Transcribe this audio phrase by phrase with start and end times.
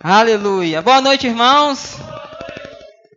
[0.00, 0.80] Aleluia.
[0.80, 1.96] Boa noite, irmãos.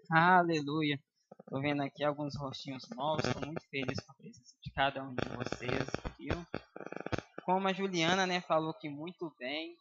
[0.10, 1.00] Aleluia.
[1.40, 3.24] Estou vendo aqui alguns rostinhos novos.
[3.26, 6.36] Estou muito feliz com a presença de cada um de vocês, viu?
[7.44, 9.76] Como a Juliana né, falou que muito bem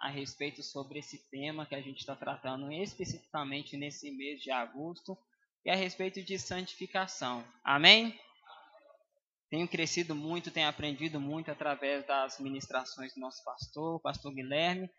[0.00, 5.16] a respeito sobre esse tema que a gente está tratando especificamente nesse mês de agosto,
[5.64, 7.44] e a respeito de santificação.
[7.62, 8.18] Amém?
[9.48, 14.90] Tenho crescido muito, tenho aprendido muito através das ministrações do nosso pastor, o pastor Guilherme,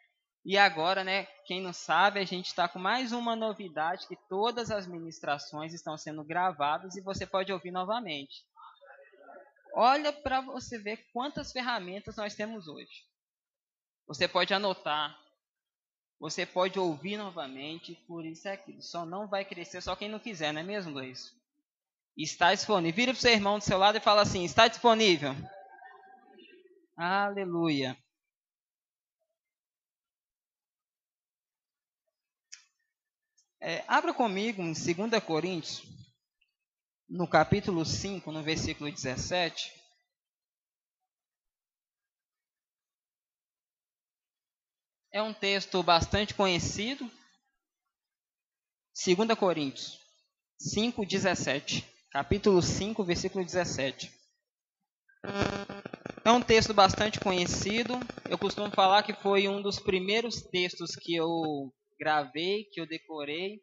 [0.45, 4.69] e agora, né, quem não sabe, a gente está com mais uma novidade que todas
[4.71, 8.43] as ministrações estão sendo gravadas e você pode ouvir novamente.
[9.73, 13.05] Olha para você ver quantas ferramentas nós temos hoje.
[14.05, 15.17] Você pode anotar,
[16.19, 18.81] você pode ouvir novamente, por isso é aquilo.
[18.81, 21.33] Só não vai crescer só quem não quiser, não é mesmo, Luiz?
[22.17, 22.95] Está disponível.
[22.95, 25.33] Vira para o seu irmão do seu lado e fala assim: está disponível.
[26.95, 27.97] Aleluia.
[33.65, 35.83] É, abra comigo em 2 Coríntios,
[37.07, 39.71] no capítulo 5, no versículo 17.
[45.13, 47.09] É um texto bastante conhecido.
[48.93, 49.97] 2 Coríntios
[50.59, 51.85] 5, 17.
[52.11, 54.11] Capítulo 5, versículo 17.
[56.25, 57.93] É um texto bastante conhecido.
[58.29, 63.61] Eu costumo falar que foi um dos primeiros textos que eu gravei, que eu decorei,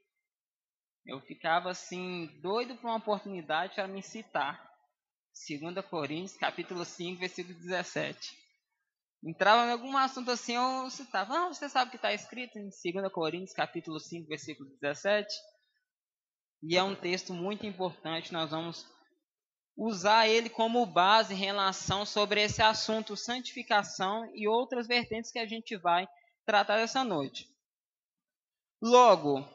[1.07, 4.69] eu ficava assim, doido para uma oportunidade para me citar.
[5.49, 8.19] 2 Coríntios, capítulo 5, versículo 17.
[9.25, 11.35] Entrava em algum assunto assim, eu citava.
[11.35, 15.29] Ah, você sabe o que está escrito em 2 Coríntios, capítulo 5, versículo 17?
[16.63, 18.87] E é um texto muito importante, nós vamos
[19.77, 25.47] usar ele como base em relação sobre esse assunto, santificação e outras vertentes que a
[25.47, 26.07] gente vai
[26.45, 27.49] tratar essa noite.
[28.83, 29.47] Logo,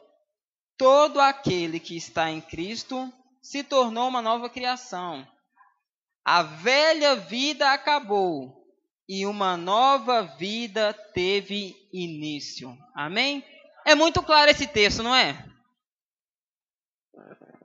[0.76, 5.26] todo aquele que está em Cristo se tornou uma nova criação.
[6.24, 8.64] A velha vida acabou
[9.08, 12.76] e uma nova vida teve início.
[12.94, 13.44] Amém?
[13.84, 15.44] É muito claro esse texto, não é?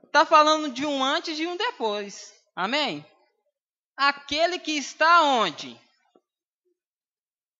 [0.04, 2.32] Está falando de um antes e um depois.
[2.54, 3.06] Amém?
[3.96, 5.80] Aquele que está onde?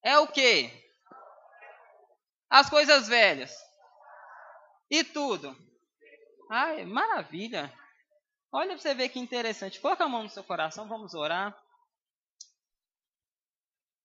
[0.05, 0.71] É o que?
[2.51, 3.53] As coisas velhas
[4.93, 5.57] e tudo.
[6.51, 7.73] Ai, maravilha.
[8.53, 9.81] Olha para você ver que interessante.
[9.81, 11.59] Coloca a mão no seu coração, vamos orar.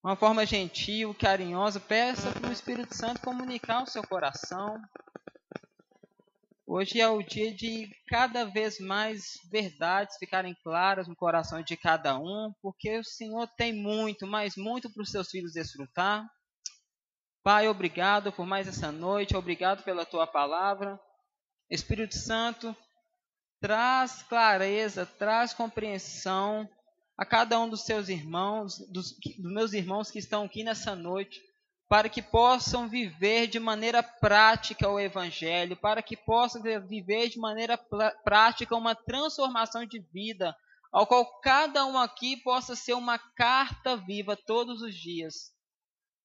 [0.02, 4.82] Uma forma gentil, carinhosa, peça para o Espírito Santo comunicar o seu coração.
[6.66, 12.18] Hoje é o dia de cada vez mais verdades ficarem claras no coração de cada
[12.18, 16.26] um, porque o Senhor tem muito, mas muito para os seus filhos desfrutar.
[17.48, 21.00] Pai, obrigado por mais essa noite, obrigado pela tua palavra.
[21.70, 22.76] Espírito Santo,
[23.62, 26.70] traz clareza, traz compreensão
[27.18, 31.42] a cada um dos seus irmãos, dos, dos meus irmãos que estão aqui nessa noite,
[31.88, 37.80] para que possam viver de maneira prática o Evangelho, para que possam viver de maneira
[38.26, 40.54] prática uma transformação de vida,
[40.92, 45.56] ao qual cada um aqui possa ser uma carta viva todos os dias.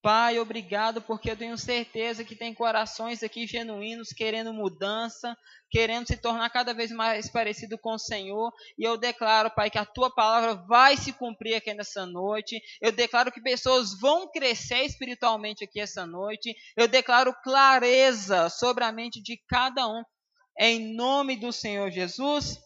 [0.02, 5.38] Pai, obrigado, porque eu tenho certeza que tem corações aqui genuínos querendo mudança,
[5.70, 8.52] querendo se tornar cada vez mais parecido com o Senhor.
[8.76, 12.60] E eu declaro, Pai, que a tua palavra vai se cumprir aqui nessa noite.
[12.80, 16.52] Eu declaro que pessoas vão crescer espiritualmente aqui essa noite.
[16.76, 20.02] Eu declaro clareza sobre a mente de cada um.
[20.58, 22.58] Em nome do Senhor Jesus.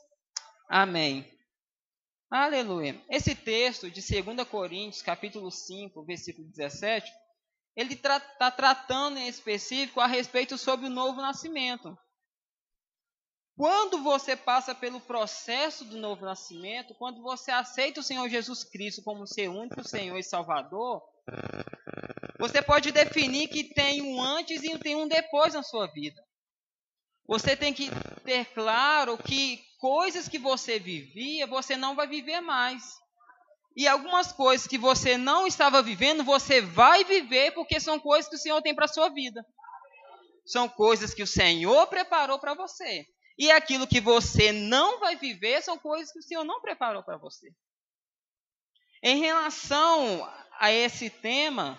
[0.70, 1.30] Amém.
[2.30, 2.98] Aleluia.
[3.10, 7.25] Esse texto de 2 Coríntios, capítulo 5, versículo 17
[7.76, 11.97] ele está tra tratando em específico a respeito sobre o novo nascimento.
[13.56, 19.03] Quando você passa pelo processo do novo nascimento, quando você aceita o Senhor Jesus Cristo
[19.03, 21.03] como seu único Senhor e Salvador,
[22.38, 26.23] você pode definir que tem um antes e tem um depois na sua vida.
[27.26, 27.88] Você tem que
[28.25, 32.84] ter claro que coisas que você vivia, você não vai viver mais.
[33.76, 38.37] E algumas coisas que você não estava vivendo, você vai viver porque são coisas que
[38.37, 39.44] o Senhor tem para a sua vida.
[40.46, 43.06] São coisas que o Senhor preparou para você.
[43.38, 47.19] E aquilo que você não vai viver são coisas que o Senhor não preparou para
[47.19, 47.52] você.
[49.02, 50.26] Em relação
[50.58, 51.78] a esse tema,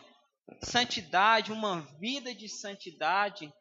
[0.61, 3.51] santidade, uma vida de santidade,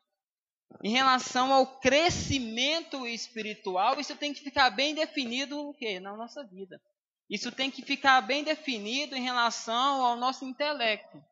[0.82, 5.98] em relação ao crescimento espiritual, isso tem que ficar bem definido no quê?
[5.98, 6.78] Na nossa vida.
[7.28, 11.22] Isso tem que ficar bem definido em relação ao nosso intelecto.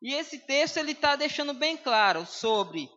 [0.00, 2.90] E esse texto ele está deixando bem claro sobre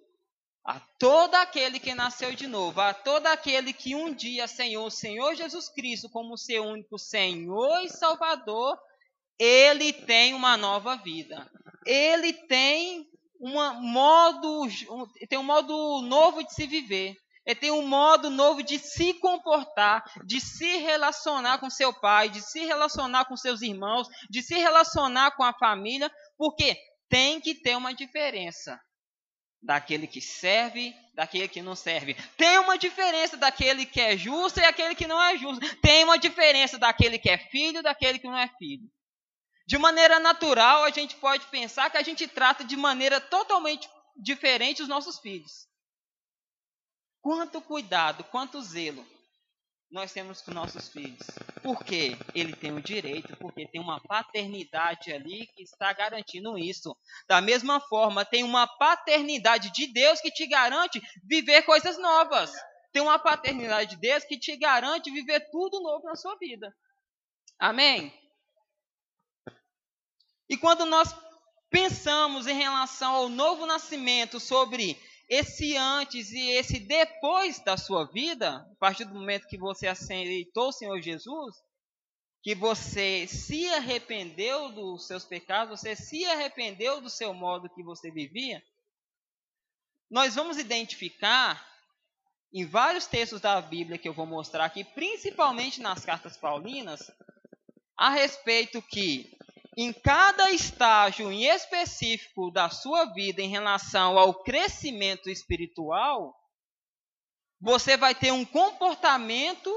[0.65, 5.35] a todo aquele que nasceu de novo, a todo aquele que um dia Senhor, Senhor
[5.35, 8.75] Jesus Cristo como seu único Senhor e Salvador,
[9.37, 11.47] ele tem uma nova vida.
[11.85, 13.07] Ele tem
[13.39, 14.67] uma modo,
[15.29, 17.15] tem um modo novo de se viver.
[17.45, 22.41] Ele tem um modo novo de se comportar, de se relacionar com seu pai, de
[22.41, 26.75] se relacionar com seus irmãos, de se relacionar com a família, porque
[27.07, 28.79] tem que ter uma diferença
[29.61, 32.15] daquele que serve, daquele que não serve.
[32.37, 35.59] Tem uma diferença daquele que é justo e aquele que não é justo.
[35.81, 38.89] Tem uma diferença daquele que é filho e daquele que não é filho.
[39.67, 44.83] De maneira natural, a gente pode pensar que a gente trata de maneira totalmente diferente
[44.83, 45.67] os nossos filhos.
[47.25, 49.03] Quanto cuidado, quanto zelo
[49.89, 51.25] nós temos com nossos filhos.
[51.63, 56.95] Porque ele tem o direito, porque tem uma paternidade ali que está garantindo isso.
[57.27, 62.51] Da mesma forma, tem uma paternidade de Deus que te garante viver coisas novas.
[62.93, 66.71] Tem uma paternidade de Deus que te garante viver tudo novo na sua vida.
[67.57, 68.13] Amém?
[70.47, 71.11] E quando nós
[71.71, 74.95] pensamos em relação ao novo nascimento, sobre
[75.27, 80.69] esse antes e esse depois da sua vida, a partir do momento que você aceitou
[80.69, 81.55] o Senhor Jesus,
[82.43, 88.11] que você se arrependeu dos seus pecados, você se arrependeu do seu modo que você
[88.11, 88.63] vivia,
[90.09, 91.67] nós vamos identificar
[92.53, 97.11] em vários textos da Bíblia que eu vou mostrar aqui, principalmente nas cartas paulinas,
[97.97, 99.35] a respeito que
[99.77, 106.33] em cada estágio em específico da sua vida em relação ao crescimento espiritual,
[107.59, 109.71] você vai ter um comportamento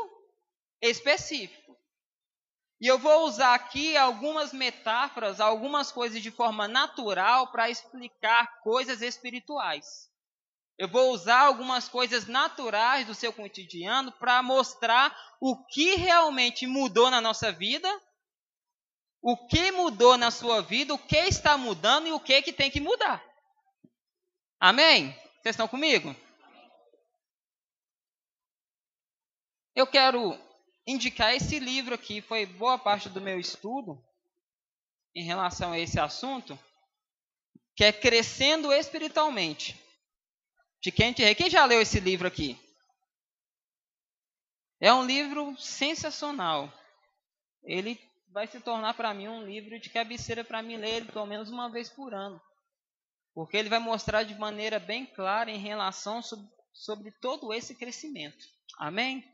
[0.80, 1.76] específico.
[2.80, 9.02] E eu vou usar aqui algumas metáforas, algumas coisas de forma natural para explicar coisas
[9.02, 10.08] espirituais.
[10.78, 17.10] Eu vou usar algumas coisas naturais do seu cotidiano para mostrar o que realmente mudou
[17.10, 18.00] na nossa vida
[19.20, 22.70] o que mudou na sua vida, o que está mudando e o que, que tem
[22.70, 23.24] que mudar.
[24.60, 25.12] Amém?
[25.40, 26.14] Vocês estão comigo?
[29.74, 30.38] Eu quero
[30.86, 34.02] indicar esse livro aqui, foi boa parte do meu estudo
[35.14, 36.58] em relação a esse assunto,
[37.76, 39.80] que é Crescendo Espiritualmente.
[40.80, 42.58] De quem, quem já leu esse livro aqui?
[44.80, 46.72] É um livro sensacional.
[47.64, 48.00] Ele
[48.38, 51.50] vai se tornar para mim um livro de cabeceira para mim ler ele pelo menos
[51.50, 52.40] uma vez por ano.
[53.34, 58.46] Porque ele vai mostrar de maneira bem clara em relação sobre, sobre todo esse crescimento.
[58.78, 59.24] Amém?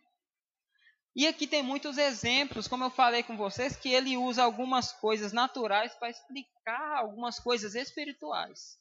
[1.14, 5.34] E aqui tem muitos exemplos, como eu falei com vocês, que ele usa algumas coisas
[5.34, 8.78] naturais para explicar algumas coisas espirituais.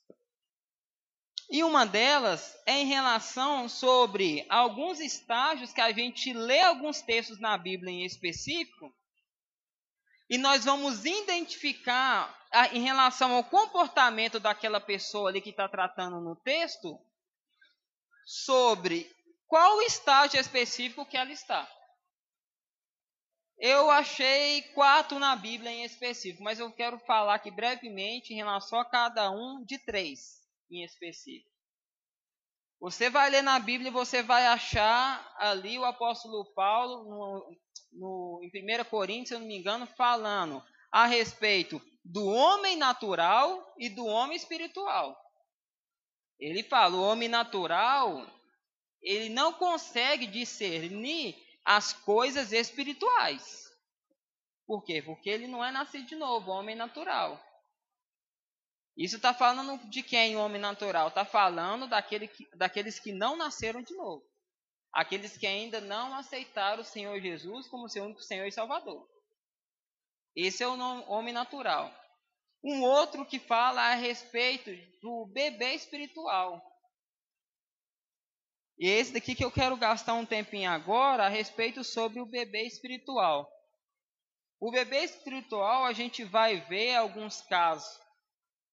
[1.52, 7.42] E uma delas é em relação sobre alguns estágios que a gente lê alguns textos
[7.42, 8.90] na Bíblia em específico
[10.30, 12.34] e nós vamos identificar
[12.72, 17.00] em relação ao comportamento daquela pessoa ali que está tratando no texto
[18.25, 19.10] sobre
[19.48, 21.70] qual estágio específico que ela está.
[23.58, 28.80] Eu achei quatro na Bíblia em específico, mas eu quero falar aqui brevemente em relação
[28.80, 31.52] a cada um de três em específico.
[32.80, 37.56] Você vai ler na Bíblia e você vai achar ali o apóstolo Paulo,
[37.94, 43.73] no, em 1 Coríntios, se eu não me engano, falando a respeito do homem natural
[43.78, 45.18] e do homem espiritual.
[46.40, 48.28] Ele fala, o homem natural,
[49.02, 53.71] ele não consegue discernir as coisas espirituais.
[54.66, 55.02] Por quê?
[55.02, 57.42] Porque ele não é nascido de novo, homem natural.
[58.95, 61.07] Isso está falando de quem, o homem natural?
[61.07, 64.23] Está falando daquele que, daqueles que não nasceram de novo
[64.94, 69.09] aqueles que ainda não aceitaram o Senhor Jesus como seu único Senhor e Salvador.
[70.35, 70.78] Esse é o
[71.09, 71.92] homem natural.
[72.64, 74.71] Um outro que fala a respeito
[75.02, 76.62] do bebê espiritual.
[78.78, 82.64] E esse daqui que eu quero gastar um tempinho agora a respeito sobre o bebê
[82.64, 83.50] espiritual.
[84.59, 88.00] O bebê espiritual, a gente vai ver alguns casos.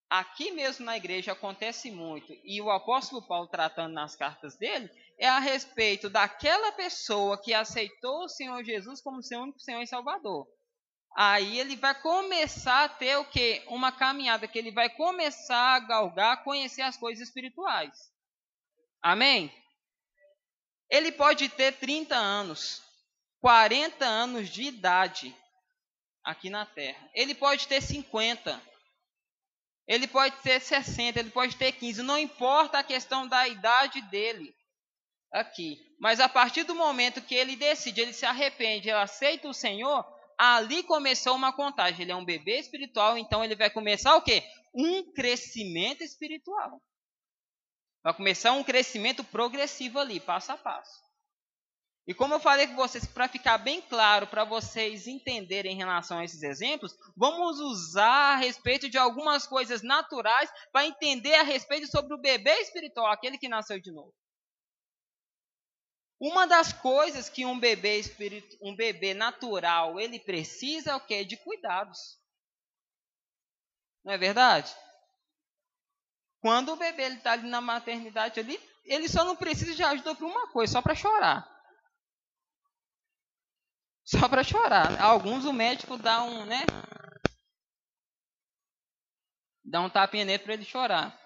[0.08, 2.32] Aqui mesmo na igreja acontece muito.
[2.44, 4.88] E o apóstolo Paulo, tratando nas cartas dele,
[5.20, 9.86] é a respeito daquela pessoa que aceitou o Senhor Jesus como seu único Senhor e
[9.86, 10.48] Salvador.
[11.14, 13.62] Aí ele vai começar a ter o quê?
[13.66, 17.94] Uma caminhada que ele vai começar a galgar, conhecer as coisas espirituais.
[19.02, 19.54] Amém?
[20.88, 22.82] Ele pode ter 30 anos,
[23.42, 25.36] 40 anos de idade
[26.24, 27.10] aqui na terra.
[27.12, 28.58] Ele pode ter 50.
[29.86, 34.54] ele pode ter 60, ele pode ter 15, não importa a questão da idade dele
[35.32, 35.78] aqui.
[35.98, 40.04] Mas a partir do momento que ele decide, ele se arrepende, ele aceita o Senhor,
[40.38, 42.02] ali começou uma contagem.
[42.02, 44.42] Ele é um bebê espiritual, então ele vai começar o quê?
[44.74, 46.80] Um crescimento espiritual.
[48.02, 51.10] Vai começar um crescimento progressivo ali, passo a passo.
[52.06, 56.18] E como eu falei com vocês, para ficar bem claro, para vocês entenderem em relação
[56.18, 61.86] a esses exemplos, vamos usar a respeito de algumas coisas naturais para entender a respeito
[61.88, 64.12] sobre o bebê espiritual, aquele que nasceu de novo.
[66.20, 71.24] Uma das coisas que um bebê espiritu, um bebê natural, ele precisa é o quê?
[71.24, 72.20] De cuidados.
[74.04, 74.70] Não é verdade?
[76.40, 80.26] Quando o bebê está ali na maternidade, ele, ele só não precisa de ajuda para
[80.26, 81.48] uma coisa, só para chorar.
[84.04, 85.00] Só para chorar.
[85.00, 86.60] Alguns o médico dá um, né?
[89.64, 91.19] Dá um tapinha nele para ele chorar.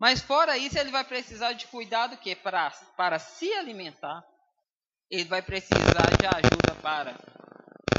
[0.00, 4.24] Mas fora isso, ele vai precisar de cuidado que para para se alimentar.
[5.10, 7.18] Ele vai precisar de ajuda para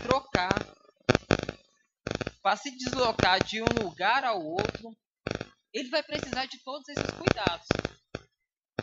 [0.01, 0.49] trocar,
[2.41, 4.97] para se deslocar de um lugar ao outro,
[5.73, 7.67] ele vai precisar de todos esses cuidados.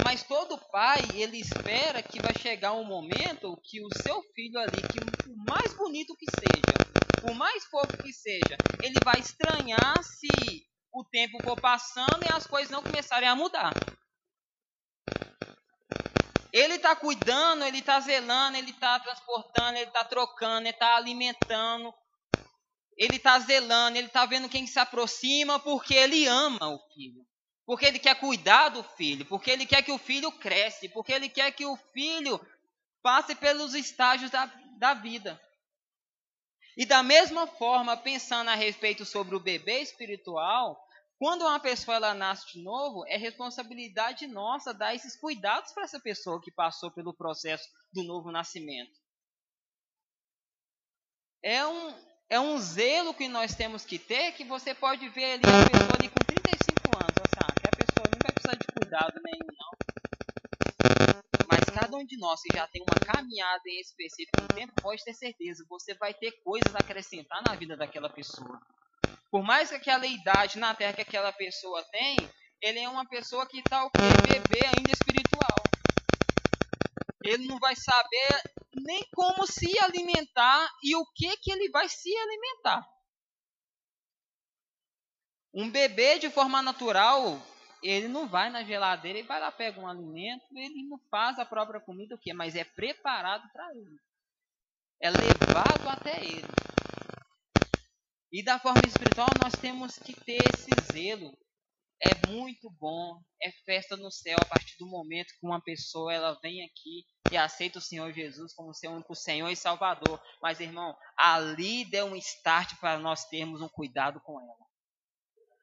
[0.05, 4.81] Mas todo pai, ele espera que vai chegar um momento que o seu filho ali,
[4.93, 10.68] que por mais bonito que seja, por mais fofo que seja, ele vai estranhar se
[10.93, 13.79] o tempo for passando e as coisas não começarem a mudar.
[16.53, 21.93] Ele está cuidando, ele está zelando, ele está transportando, ele está trocando, ele está alimentando,
[22.97, 27.27] ele está zelando, ele está vendo quem se aproxima, porque ele ama o filho.
[27.67, 31.29] Porque ele quer cuidar do filho, porque ele quer que o filho cresce, porque ele
[31.29, 32.41] quer que o filho
[33.03, 34.47] passe pelos estágios da,
[34.79, 35.41] da vida.
[36.79, 40.81] E da mesma forma, pensando a respeito sobre o bebê espiritual,
[41.19, 45.99] quando uma pessoa ela nasce de novo, é responsabilidade nossa dar esses cuidados para essa
[45.99, 48.97] pessoa que passou pelo processo do novo nascimento.
[51.43, 51.95] É um,
[52.31, 55.95] é um zelo que nós temos que ter, que você pode ver ali a pessoa
[55.99, 59.49] ali com 35 anos, assim, ah, que a pessoa não vai precisar de cuidado nenhum,
[59.59, 61.28] não.
[61.89, 65.15] Cada um de nós que já tem uma caminhada em específico no tempo, pode ter
[65.15, 68.61] certeza, você vai ter coisas a acrescentar na vida daquela pessoa.
[69.31, 72.29] Por mais que aquela idade na Terra que aquela pessoa tem,
[72.61, 74.19] ele é uma pessoa que está o quê?
[74.23, 75.73] Bebê ainda espiritual.
[77.25, 78.43] Ele não vai saber
[78.75, 82.87] nem como se alimentar e o que que ele vai se alimentar.
[85.55, 87.41] Um bebê de forma natural,
[87.83, 91.45] ele não vai na geladeira e vai lá pega um alimento, ele não faz a
[91.45, 92.33] própria comida o quê?
[92.33, 93.99] Mas é preparado para ele.
[95.01, 96.49] É levado até ele.
[98.33, 101.33] E da forma espiritual nós temos que ter esse zelo.
[102.01, 106.39] É muito bom, é festa no céu a partir do momento que uma pessoa ela
[106.41, 110.21] vem aqui e aceita o Senhor Jesus como seu único Senhor e Salvador.
[110.41, 114.68] Mas, irmão, ali deu um start para nós termos um cuidado com ela.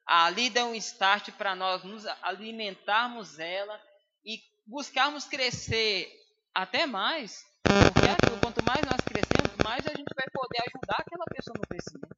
[0.06, 3.80] Ali deu um start para nós nos alimentarmos ela
[4.24, 6.08] e buscarmos crescer
[6.54, 7.44] até mais.
[7.62, 12.14] Porque quanto mais nós crescemos, mais a gente vai poder ajudar aquela pessoa no crescimento.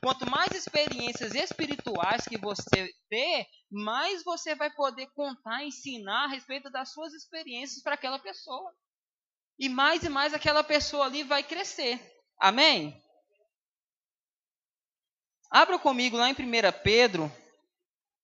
[0.00, 6.70] Quanto mais experiências espirituais que você ter, mais você vai poder contar, ensinar a respeito
[6.70, 8.72] das suas experiências para aquela pessoa.
[9.58, 12.00] E mais e mais aquela pessoa ali vai crescer.
[12.38, 13.03] Amém?
[15.56, 16.36] Abra comigo lá em 1
[16.82, 17.30] Pedro,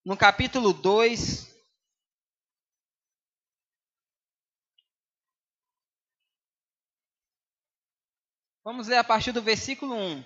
[0.05, 1.49] no capítulo 2.
[8.65, 10.25] Vamos ler a partir do versículo 1.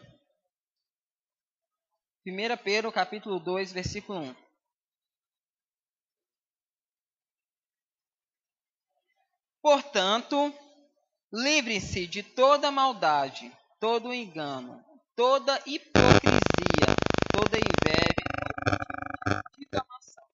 [2.26, 4.36] 1 Pedro capítulo 2, versículo 1.
[9.60, 10.54] Portanto,
[11.30, 14.82] livre-se de toda maldade, todo engano,
[15.14, 16.43] toda hipocrisia,
[19.58, 20.24] difamação.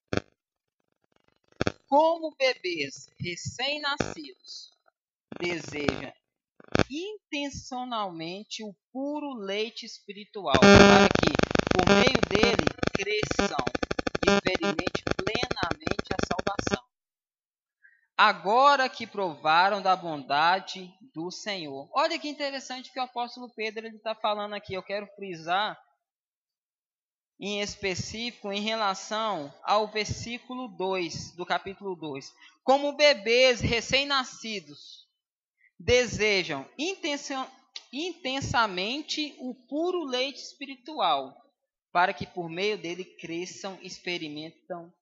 [1.89, 4.71] Como bebês recém-nascidos
[5.41, 6.13] desejam
[6.89, 11.31] intencionalmente o puro leite espiritual, para que
[11.73, 13.65] por meio dele cresçam
[14.27, 16.85] e experimente plenamente a salvação.
[18.17, 21.89] Agora que provaram da bondade do Senhor.
[21.93, 24.75] Olha que interessante que o apóstolo Pedro está falando aqui.
[24.75, 25.79] Eu quero frisar
[27.41, 32.35] em específico em relação ao versículo 2 do capítulo 2.
[32.63, 35.09] Como bebês recém-nascidos
[35.79, 36.69] desejam
[37.91, 41.35] intensamente o puro leite espiritual
[41.91, 44.93] para que por meio dele cresçam, experimentam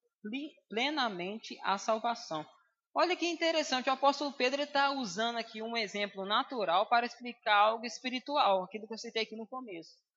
[0.68, 2.46] plenamente a salvação.
[2.94, 7.84] Olha que interessante, o apóstolo Pedro está usando aqui um exemplo natural para explicar algo
[7.84, 10.07] espiritual, aquilo que eu citei aqui no começo.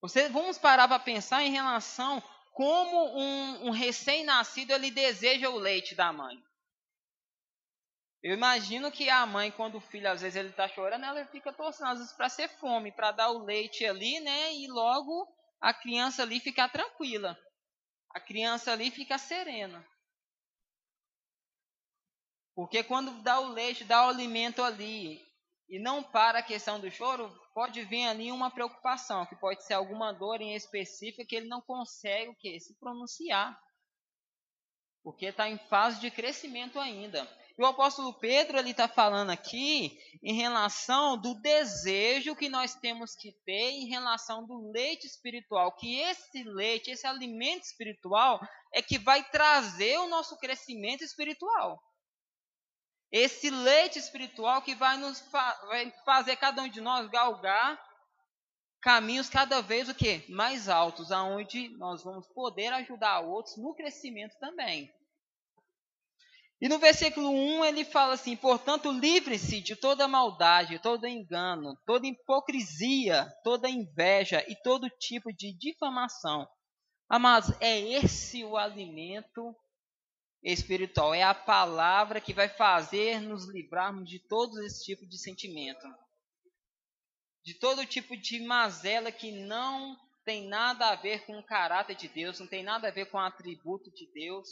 [0.00, 5.94] Você, vamos parar para pensar em relação como um, um recém-nascido ele deseja o leite
[5.94, 6.42] da mãe.
[8.22, 11.52] Eu imagino que a mãe, quando o filho às vezes ele está chorando, ela fica
[11.52, 14.54] torcendo às vezes para ser fome, para dar o leite ali, né?
[14.54, 15.26] E logo
[15.60, 17.38] a criança ali ficar tranquila.
[18.10, 19.86] A criança ali fica serena.
[22.54, 25.24] Porque quando dá o leite, dá o alimento ali,
[25.70, 29.74] e não para a questão do choro, pode vir ali uma preocupação, que pode ser
[29.74, 32.58] alguma dor em específica que ele não consegue o quê?
[32.58, 33.56] se pronunciar.
[35.00, 37.26] Porque está em fase de crescimento ainda.
[37.56, 43.14] E o apóstolo Pedro ele está falando aqui em relação do desejo que nós temos
[43.14, 48.40] que ter em relação do leite espiritual, que esse leite, esse alimento espiritual
[48.74, 51.80] é que vai trazer o nosso crescimento espiritual.
[53.12, 57.80] Esse leite espiritual que vai nos vai fazer cada um de nós galgar
[58.80, 64.38] caminhos cada vez o que mais altos, aonde nós vamos poder ajudar outros no crescimento
[64.38, 64.90] também.
[66.60, 72.06] E no versículo 1 ele fala assim: portanto, livre-se de toda maldade, todo engano, toda
[72.06, 76.46] hipocrisia, toda inveja e todo tipo de difamação.
[77.08, 79.56] Amados, é esse o alimento
[80.42, 85.86] espiritual, é a palavra que vai fazer nos livrarmos de todos esse tipo de sentimento,
[87.44, 92.08] de todo tipo de mazela que não tem nada a ver com o caráter de
[92.08, 94.48] Deus, não tem nada a ver com o atributo de Deus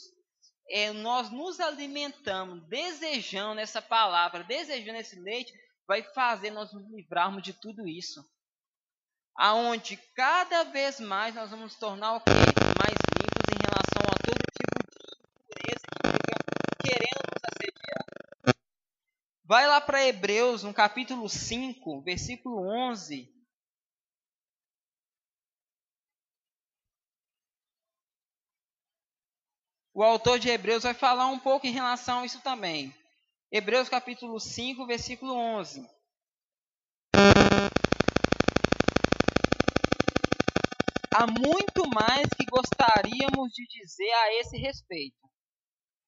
[0.71, 5.53] é, nós nos alimentamos desejando essa palavra, desejando esse leite,
[5.87, 8.23] vai fazer nós nos livrarmos de tudo isso.
[9.35, 12.33] Aonde cada vez mais nós vamos tornar o quê?
[12.79, 16.37] mais limpos em relação a todo tipo de impureza que fica
[16.85, 18.05] querendo nos assediar.
[19.49, 23.35] Vai lá para Hebreus, no capítulo 5, versículo 11.
[29.95, 32.95] o autor de Hebreus vai falar um pouco em relação a isso também.
[33.51, 35.85] Hebreus capítulo 5, versículo 11.
[41.13, 45.29] Há muito mais que gostaríamos de dizer a esse respeito,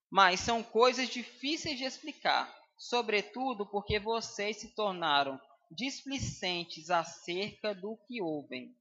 [0.08, 5.40] mas são coisas difíceis de explicar, sobretudo porque vocês se tornaram
[5.70, 8.74] displicentes acerca do que ouvem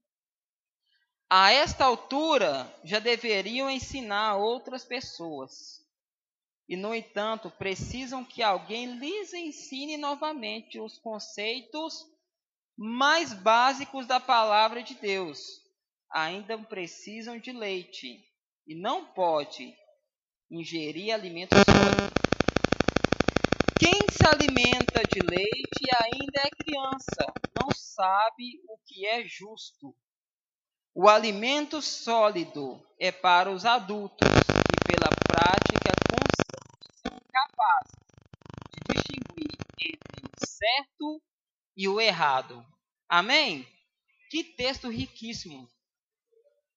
[1.32, 5.80] a esta altura já deveriam ensinar outras pessoas.
[6.68, 12.04] E, no entanto, precisam que alguém lhes ensine novamente os conceitos
[12.76, 15.62] mais básicos da palavra de Deus.
[16.10, 18.24] Ainda precisam de leite
[18.66, 19.72] e não pode
[20.50, 21.58] ingerir alimentos.
[24.10, 29.94] Se alimenta de leite ainda é criança, não sabe o que é justo
[30.94, 37.94] o alimento sólido é para os adultos que, pela prática constante, são capazes
[38.70, 41.22] de distinguir entre o certo
[41.76, 42.66] e o errado.
[43.08, 43.66] Amém?
[44.30, 45.68] Que texto riquíssimo.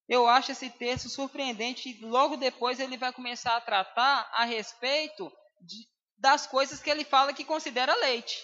[0.08, 5.32] Eu acho esse texto surpreendente e logo depois ele vai começar a tratar a respeito
[5.60, 5.88] de,
[6.23, 8.41] das coisas que ele fala que considera leite.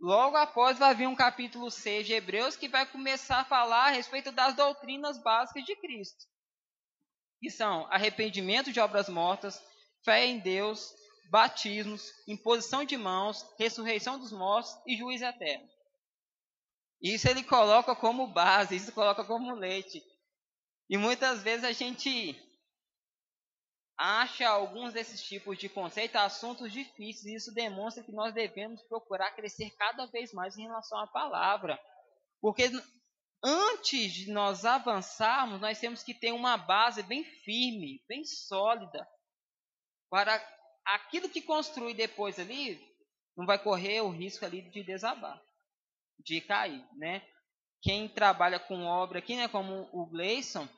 [0.00, 3.90] Logo após vai vir um capítulo 6 de Hebreus que vai começar a falar a
[3.90, 6.26] respeito das doutrinas básicas de Cristo.
[7.40, 9.62] Que são arrependimento de obras mortas,
[10.04, 10.92] fé em Deus,
[11.30, 15.68] batismos, imposição de mãos, ressurreição dos mortos e juízo eterno.
[17.00, 20.02] Isso ele coloca como base, isso coloca como leite.
[20.90, 22.36] E muitas vezes a gente
[23.98, 29.32] acha alguns desses tipos de conceitos assuntos difíceis, e isso demonstra que nós devemos procurar
[29.32, 31.78] crescer cada vez mais em relação à palavra.
[32.40, 32.70] Porque
[33.42, 39.06] antes de nós avançarmos, nós temos que ter uma base bem firme, bem sólida,
[40.08, 40.40] para
[40.84, 42.80] aquilo que construir depois ali
[43.36, 45.40] não vai correr o risco ali de desabar,
[46.18, 47.22] de cair, né?
[47.80, 50.68] Quem trabalha com obra aqui, né, como o Gleison,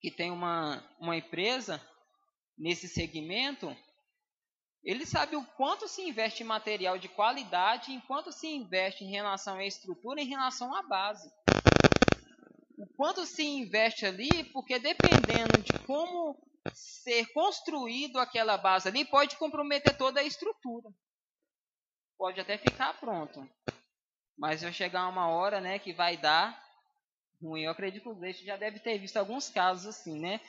[0.00, 1.80] que tem uma, uma empresa,
[2.56, 3.74] nesse segmento,
[4.82, 9.56] ele sabe o quanto se investe em material de qualidade, enquanto se investe em relação
[9.56, 11.30] à estrutura, em relação à base.
[12.76, 16.36] O quanto se investe ali, porque dependendo de como
[16.72, 20.90] ser construído aquela base ali, pode comprometer toda a estrutura.
[22.18, 23.48] Pode até ficar pronto.
[24.36, 26.60] Mas vai chegar uma hora né, que vai dar
[27.40, 27.62] ruim.
[27.62, 30.40] Eu acredito que o Gleice já deve ter visto alguns casos assim, né?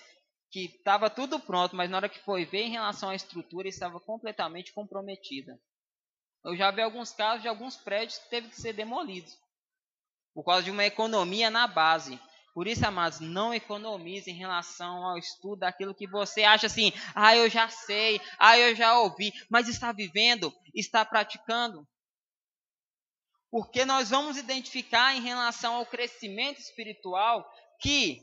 [0.54, 4.00] Que estava tudo pronto, mas na hora que foi ver em relação à estrutura, estava
[4.00, 5.60] completamente comprometida.
[6.46, 9.36] Eu já vi alguns casos de alguns prédios que teve que ser demolidos
[10.32, 12.20] por causa de uma economia na base.
[12.54, 17.36] Por isso, amados, não economize em relação ao estudo daquilo que você acha assim, ah,
[17.36, 21.84] eu já sei, ah, eu já ouvi, mas está vivendo, está praticando.
[23.50, 27.44] Porque nós vamos identificar em relação ao crescimento espiritual
[27.80, 28.22] que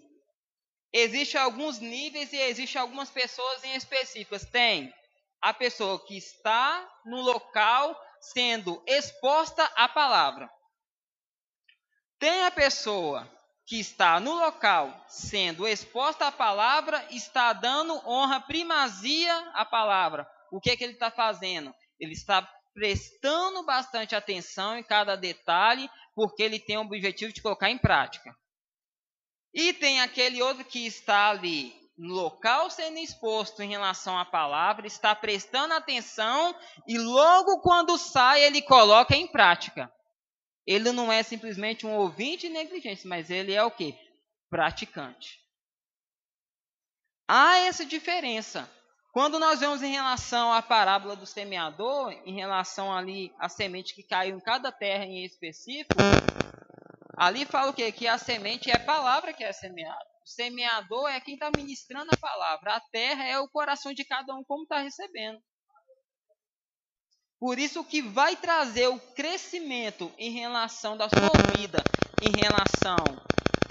[0.92, 4.44] existem alguns níveis e existem algumas pessoas em específicas.
[4.44, 4.92] Tem
[5.40, 10.50] a pessoa que está no local sendo exposta à palavra.
[12.18, 13.30] Tem a pessoa
[13.66, 20.28] que está no local sendo exposta à palavra, está dando honra, primazia à palavra.
[20.52, 21.72] O que, é que ele está fazendo?
[21.98, 22.42] Ele está
[22.74, 28.34] prestando bastante atenção em cada detalhe, porque ele tem o objetivo de colocar em prática.
[29.52, 34.86] E tem aquele outro que está ali no local sendo exposto em relação à palavra,
[34.86, 36.54] está prestando atenção
[36.88, 39.92] e logo quando sai ele coloca em prática.
[40.66, 43.94] Ele não é simplesmente um ouvinte negligente, mas ele é o que?
[44.48, 45.40] Praticante.
[47.28, 48.70] Há essa diferença.
[49.12, 54.04] Quando nós vemos em relação à parábola do semeador, em relação ali à semente que
[54.04, 55.94] caiu em cada terra em específico,
[57.20, 57.92] ali fala o quê?
[57.92, 60.10] Que a semente é a palavra que é semeada.
[60.24, 62.76] O semeador é quem está ministrando a palavra.
[62.76, 65.38] A terra é o coração de cada um como está recebendo.
[67.38, 71.82] Por isso que vai trazer o crescimento em relação da sua vida,
[72.22, 72.96] em relação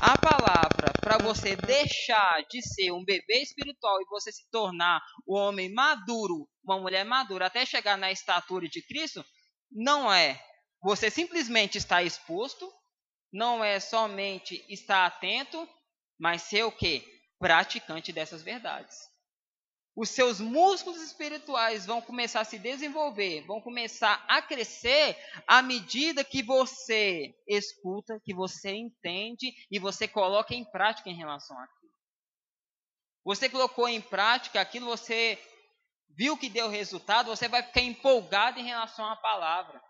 [0.01, 5.35] à palavra, para você deixar de ser um bebê espiritual e você se tornar um
[5.35, 9.23] homem maduro, uma mulher madura, até chegar na estatura de Cristo,
[9.71, 10.39] não é
[10.81, 12.67] você simplesmente estar exposto,
[13.31, 15.67] não é somente estar atento,
[16.19, 17.05] mas ser o que?
[17.39, 19.09] Praticante dessas verdades
[19.99, 26.23] os seus músculos espirituais vão começar a se desenvolver, vão começar a crescer à medida
[26.23, 31.91] que você escuta, que você entende e você coloca em prática em relação àquilo.
[33.25, 35.37] Você colocou em prática aquilo, você
[36.15, 39.83] viu que deu resultado, você vai ficar empolgado em relação à palavra.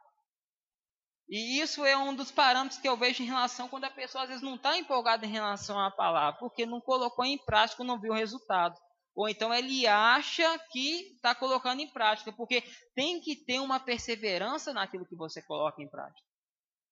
[1.29, 4.29] E isso é um dos parâmetros que eu vejo em relação quando a pessoa às
[4.29, 8.11] vezes não está empolgada em relação à palavra, porque não colocou em prática, não viu
[8.11, 8.75] o resultado
[9.19, 12.63] ou então ele acha que está colocando em prática, porque
[12.95, 16.25] tem que ter uma perseverança naquilo que você coloca em prática.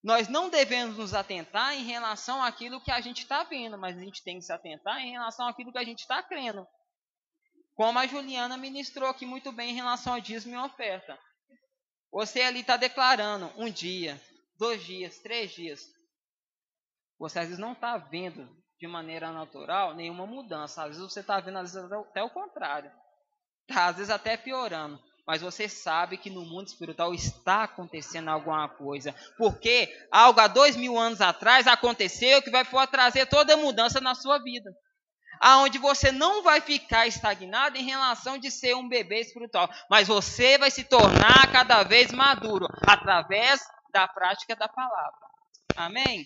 [0.04, 4.02] Nós não devemos nos atentar em relação àquilo que a gente está vendo, mas a
[4.02, 6.68] gente tem que se atentar em relação àquilo que a gente está crendo.
[7.76, 11.18] Como a Juliana ministrou aqui muito bem em relação ao dízimo e oferta.
[12.12, 14.22] Você ali está declarando um dia,
[14.58, 15.82] dois dias, três dias.
[17.20, 18.48] Você às vezes não está vendo
[18.80, 20.84] de maneira natural nenhuma mudança.
[20.84, 22.92] Às vezes você está vendo vezes, até o contrário.
[23.68, 25.00] Tá, às vezes até piorando.
[25.26, 29.14] Mas você sabe que no mundo espiritual está acontecendo alguma coisa.
[29.38, 34.16] Porque algo há dois mil anos atrás aconteceu que vai trazer toda a mudança na
[34.16, 34.72] sua vida.
[35.42, 39.70] Aonde você não vai ficar estagnado em relação de ser um bebê espiritual.
[39.90, 45.28] Mas você vai se tornar cada vez maduro através da prática da palavra.
[45.76, 46.26] Amém?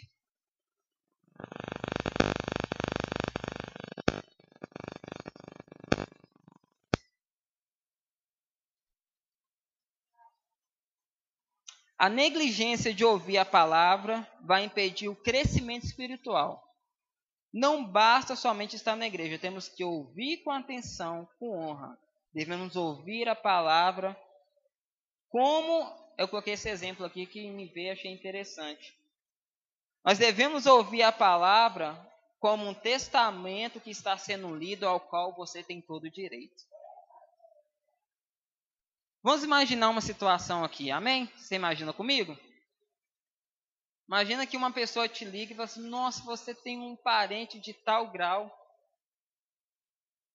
[12.01, 16.67] A negligência de ouvir a palavra vai impedir o crescimento espiritual.
[17.53, 21.95] Não basta somente estar na igreja, temos que ouvir com atenção, com honra.
[22.33, 24.19] Devemos ouvir a palavra.
[25.29, 28.95] Como eu coloquei esse exemplo aqui que me veio achei interessante.
[30.03, 31.95] Nós devemos ouvir a palavra
[32.39, 36.63] como um testamento que está sendo lido ao qual você tem todo o direito.
[39.23, 41.31] Vamos imaginar uma situação aqui, amém?
[41.37, 42.35] Você imagina comigo?
[44.07, 47.73] Imagina que uma pessoa te liga e fala assim: Nossa, você tem um parente de
[47.73, 48.51] tal grau.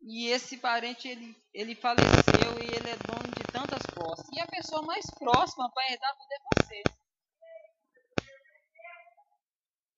[0.00, 3.25] E esse parente ele, ele faleceu e ele é dono
[4.32, 6.82] E a pessoa mais próxima para herdar tudo é você.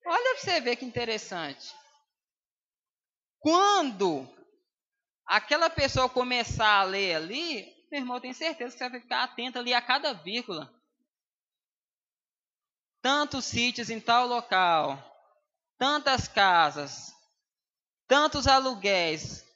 [0.05, 1.75] Olha para você ver que interessante.
[3.39, 4.27] Quando
[5.25, 9.59] aquela pessoa começar a ler ali, meu irmão, tenho certeza que você vai ficar atento
[9.59, 10.73] ali a cada vírgula.
[13.01, 14.97] Tantos sítios em tal local,
[15.77, 17.13] tantas casas,
[18.07, 19.48] tantos aluguéis.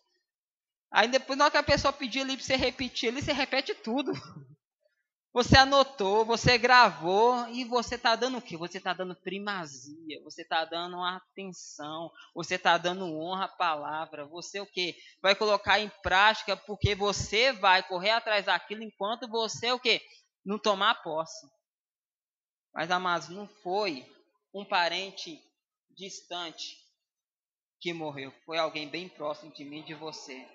[0.93, 3.73] Aí depois, na hora que a pessoa pedir ali para você repetir, ali você repete
[3.73, 4.13] tudo.
[5.35, 8.55] Você anotou, você gravou e você está dando o quê?
[8.55, 14.27] Você está dando primazia, você está dando atenção, você está dando honra à palavra.
[14.27, 14.95] Você o quê?
[15.23, 20.03] Vai colocar em prática porque você vai correr atrás daquilo enquanto você o quê?
[20.45, 21.47] Não tomar posse.
[22.71, 24.05] Mas, amados, não foi
[24.53, 25.41] um parente
[25.89, 26.77] distante
[27.81, 28.31] que morreu.
[28.45, 30.47] Foi alguém bem próximo de mim e de você.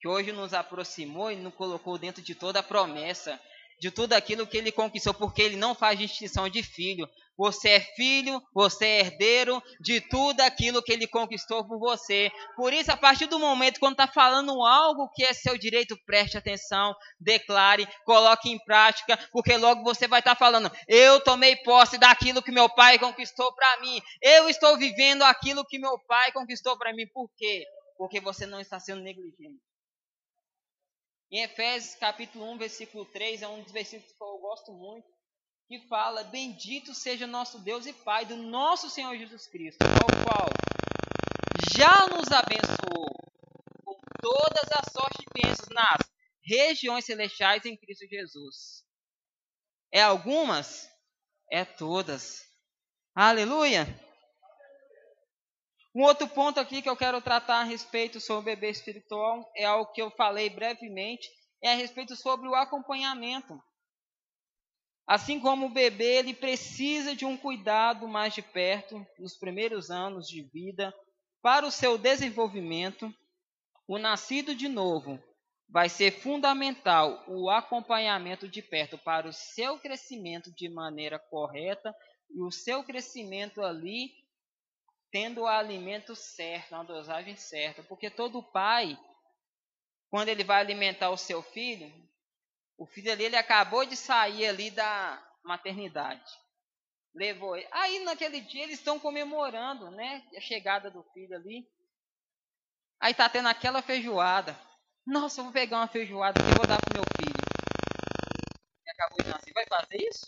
[0.00, 3.38] Que hoje nos aproximou e nos colocou dentro de toda a promessa
[3.80, 7.08] de tudo aquilo que ele conquistou, porque ele não faz distinção de filho.
[7.36, 12.30] Você é filho, você é herdeiro de tudo aquilo que ele conquistou por você.
[12.54, 16.36] Por isso, a partir do momento quando está falando algo que é seu direito, preste
[16.36, 21.96] atenção, declare, coloque em prática, porque logo você vai estar tá falando: eu tomei posse
[21.96, 23.98] daquilo que meu pai conquistou para mim.
[24.20, 27.06] Eu estou vivendo aquilo que meu pai conquistou para mim.
[27.06, 27.64] Por quê?
[27.96, 29.69] Porque você não está sendo negligente.
[31.32, 35.06] Em Efésios capítulo 1, versículo 3, é um dos versículos que eu gosto muito,
[35.68, 40.48] que fala: Bendito seja nosso Deus e Pai do nosso Senhor Jesus Cristo, o qual
[41.72, 43.14] já nos abençoou
[43.84, 46.10] com todas as sortes de bênçãos nas
[46.42, 48.84] regiões celestiais em Cristo Jesus.
[49.92, 50.90] É algumas?
[51.48, 52.44] É todas.
[53.14, 53.86] Aleluia!
[55.94, 59.64] Um outro ponto aqui que eu quero tratar a respeito sobre o bebê espiritual é
[59.64, 61.28] algo que eu falei brevemente,
[61.62, 63.60] é a respeito sobre o acompanhamento.
[65.06, 70.28] Assim como o bebê, ele precisa de um cuidado mais de perto nos primeiros anos
[70.28, 70.94] de vida
[71.42, 73.12] para o seu desenvolvimento,
[73.88, 75.18] o nascido de novo
[75.68, 81.94] vai ser fundamental o acompanhamento de perto para o seu crescimento de maneira correta
[82.30, 84.12] e o seu crescimento ali
[85.10, 87.82] tendo o alimento certo, uma dosagem certa.
[87.82, 88.98] Porque todo pai,
[90.08, 91.92] quando ele vai alimentar o seu filho,
[92.78, 96.32] o filho ali ele acabou de sair ali da maternidade.
[97.14, 97.68] Levou ele.
[97.72, 100.26] Aí naquele dia eles estão comemorando, né?
[100.36, 101.68] A chegada do filho ali.
[103.00, 104.58] Aí tá tendo aquela feijoada.
[105.06, 107.34] Nossa, eu vou pegar uma feijoada que eu vou dar pro meu filho.
[108.86, 109.52] E acabou de nascer.
[109.52, 110.26] Vai fazer isso?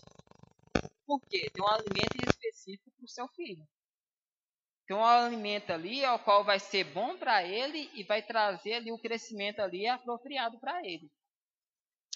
[1.06, 1.50] Por quê?
[1.52, 3.66] Tem um alimento específico para o seu filho.
[4.92, 8.92] Tem um alimento ali ao qual vai ser bom para ele e vai trazer ali
[8.92, 11.10] o crescimento ali apropriado para ele.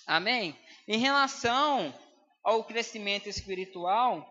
[0.06, 0.54] Amém?
[0.86, 1.98] Em relação
[2.44, 4.28] ao crescimento espiritual,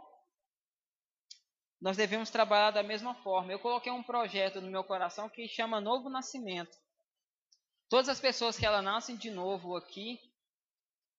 [1.82, 3.52] nós devemos trabalhar da mesma forma.
[3.52, 6.78] Eu coloquei um projeto no meu coração que chama Novo Nascimento.
[7.90, 10.20] Todas as pessoas que ela nascem de novo aqui,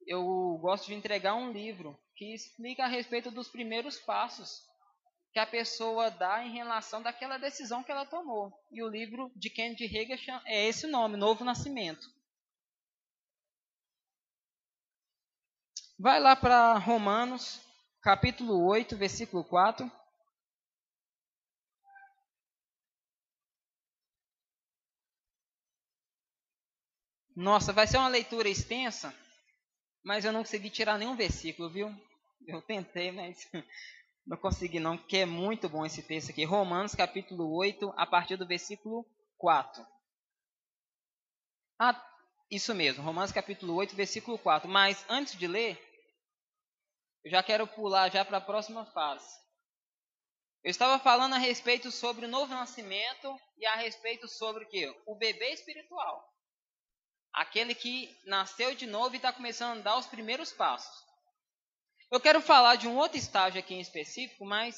[0.06, 0.22] eu
[0.60, 4.64] gosto de entregar um livro que explica a respeito dos primeiros passos
[5.36, 8.58] que a pessoa dá em relação daquela decisão que ela tomou.
[8.72, 12.10] E o livro de Kennedy Hagin é esse nome, Novo Nascimento.
[15.98, 17.60] Vai lá para Romanos,
[18.00, 19.92] capítulo 8, versículo 4.
[27.36, 29.14] Nossa, vai ser uma leitura extensa,
[30.02, 31.94] mas eu não consegui tirar nenhum versículo, viu?
[32.46, 33.46] Eu tentei, mas
[34.26, 36.44] Não consegui não, porque é muito bom esse texto aqui.
[36.44, 39.06] Romanos capítulo 8, a partir do versículo
[39.38, 39.86] 4.
[41.78, 41.94] Ah,
[42.50, 44.68] isso mesmo, Romanos capítulo 8, versículo 4.
[44.68, 45.80] Mas antes de ler,
[47.24, 49.46] eu já quero pular já para a próxima fase.
[50.64, 54.88] Eu estava falando a respeito sobre o novo nascimento e a respeito sobre o que?
[55.06, 56.28] O bebê espiritual.
[57.32, 61.05] Aquele que nasceu de novo e está começando a dar os primeiros passos.
[62.10, 64.76] Eu quero falar de um outro estágio aqui em específico, mas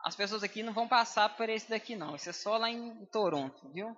[0.00, 2.16] as pessoas aqui não vão passar por esse daqui não.
[2.16, 3.94] Isso é só lá em Toronto, viu?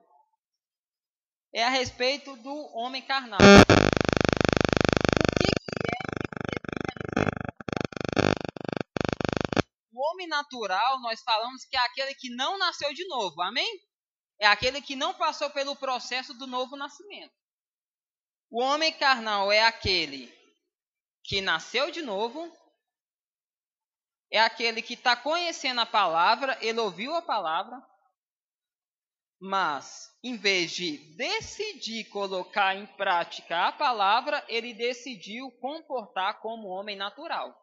[1.54, 3.38] É a respeito do homem carnal.
[9.92, 13.80] O é homem natural, nós falamos que é aquele que não nasceu de novo, amém?
[14.40, 17.34] É aquele que não passou pelo processo do novo nascimento.
[18.50, 20.39] O homem carnal é aquele
[21.22, 22.50] que nasceu de novo,
[24.30, 27.80] é aquele que está conhecendo a palavra, ele ouviu a palavra,
[29.40, 36.94] mas em vez de decidir colocar em prática a palavra, ele decidiu comportar como homem
[36.94, 37.56] natural.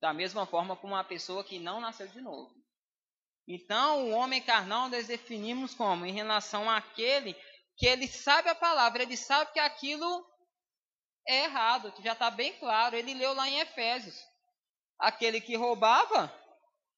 [0.00, 2.54] Da mesma forma como uma pessoa que não nasceu de novo.
[3.46, 7.34] Então, o homem carnal nós definimos como em relação àquele
[7.76, 10.26] que ele sabe a palavra, ele sabe que aquilo
[11.26, 12.96] é errado, já está bem claro.
[12.96, 14.16] Ele leu lá em Efésios.
[14.98, 16.32] Aquele que roubava,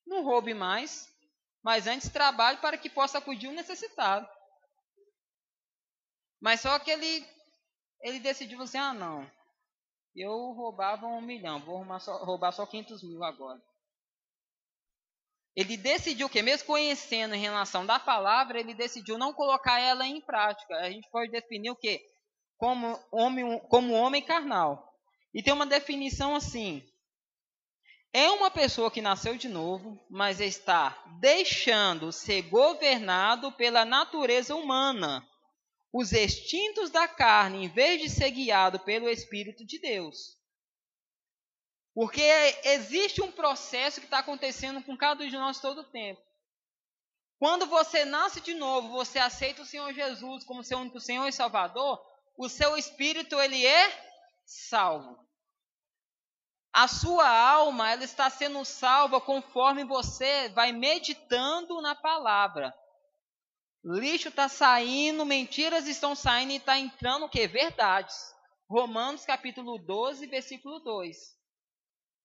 [0.06, 1.08] não roube mais,
[1.62, 4.28] mas antes trabalhe para que possa acudir o necessitado.
[6.40, 7.26] Mas só que ele,
[8.00, 9.28] ele decidiu assim, ah não,
[10.14, 13.60] eu roubava um milhão, vou só, roubar só 500 mil agora.
[15.56, 16.40] Ele decidiu que?
[16.40, 20.76] Mesmo conhecendo em relação da palavra, ele decidiu não colocar ela em prática.
[20.76, 22.00] A gente pode definir o que?
[22.58, 24.94] Como homem, como homem carnal.
[25.32, 26.86] E tem uma definição assim:
[28.12, 35.26] é uma pessoa que nasceu de novo, mas está deixando ser governado pela natureza humana,
[35.92, 40.36] os instintos da carne, em vez de ser guiado pelo Espírito de Deus.
[41.94, 42.22] Porque
[42.64, 46.20] existe um processo que está acontecendo com cada um de nós todo o tempo.
[47.38, 51.32] Quando você nasce de novo, você aceita o Senhor Jesus como seu único Senhor e
[51.32, 52.00] Salvador,
[52.38, 53.92] o seu espírito ele é
[54.46, 55.18] salvo.
[56.72, 62.72] A sua alma ela está sendo salva conforme você vai meditando na palavra.
[63.84, 67.44] Lixo está saindo, mentiras estão saindo e está entrando o que?
[67.48, 68.32] Verdades.
[68.70, 71.36] Romanos capítulo 12, versículo 2.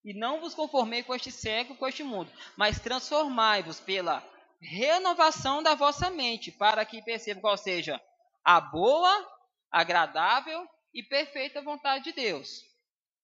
[0.05, 4.23] E não vos conformei com este século, com este mundo, mas transformai-vos pela
[4.61, 7.99] renovação da vossa mente, para que percebam qual seja
[8.43, 9.33] a boa,
[9.73, 12.61] agradável e perfeita vontade de Deus.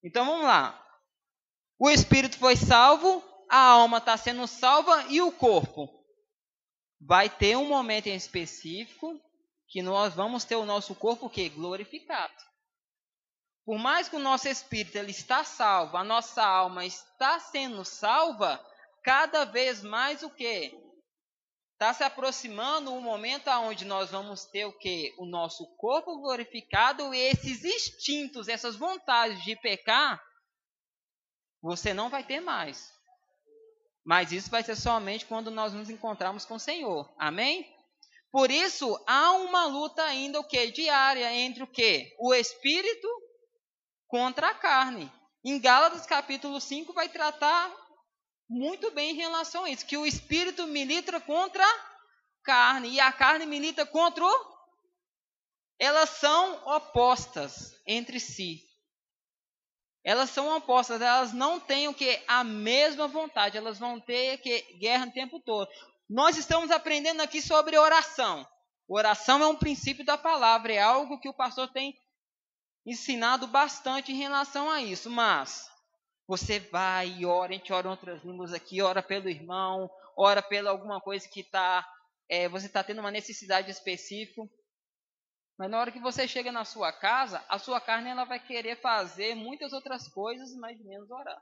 [0.03, 0.83] Então vamos lá.
[1.77, 5.88] O espírito foi salvo, a alma está sendo salva e o corpo.
[6.99, 9.21] Vai ter um momento em específico
[9.67, 12.33] que nós vamos ter o nosso corpo que glorificado.
[13.63, 18.59] Por mais que o nosso espírito ele está salvo, a nossa alma está sendo salva,
[19.03, 20.75] cada vez mais o que?
[21.79, 25.15] Está se aproximando o momento onde nós vamos ter o que?
[25.17, 30.21] O nosso corpo glorificado e esses instintos, essas vontades de pecar,
[31.61, 32.91] você não vai ter mais.
[34.03, 37.09] Mas isso vai ser somente quando nós nos encontrarmos com o Senhor.
[37.17, 37.65] Amém?
[38.29, 40.71] Por isso, há uma luta ainda o que?
[40.71, 42.13] Diária entre o que?
[42.19, 43.07] O espírito
[44.05, 45.09] contra a carne.
[45.45, 47.73] Em Gálatas capítulo 5 vai tratar
[48.49, 51.79] muito bem em relação a isso, que o espírito milita contra a
[52.43, 54.59] carne e a carne milita contra o
[55.79, 58.67] elas são opostas entre si.
[60.03, 64.62] Elas são opostas, elas não têm o que a mesma vontade, elas vão ter que
[64.77, 65.69] guerra o tempo todo.
[66.09, 68.45] Nós estamos aprendendo aqui sobre oração.
[68.88, 71.97] Oração é um princípio da palavra, é algo que o pastor tem
[72.85, 75.68] ensinado bastante em relação a isso, mas
[76.29, 80.43] você vai e ora, a gente ora em outras línguas aqui, ora pelo irmão, ora
[80.43, 81.83] pela alguma coisa que está,
[82.29, 84.43] é, você está tendo uma necessidade específica.
[85.57, 88.79] Mas na hora que você chega na sua casa, a sua carne ela vai querer
[88.79, 91.41] fazer muitas outras coisas, mas menos orar.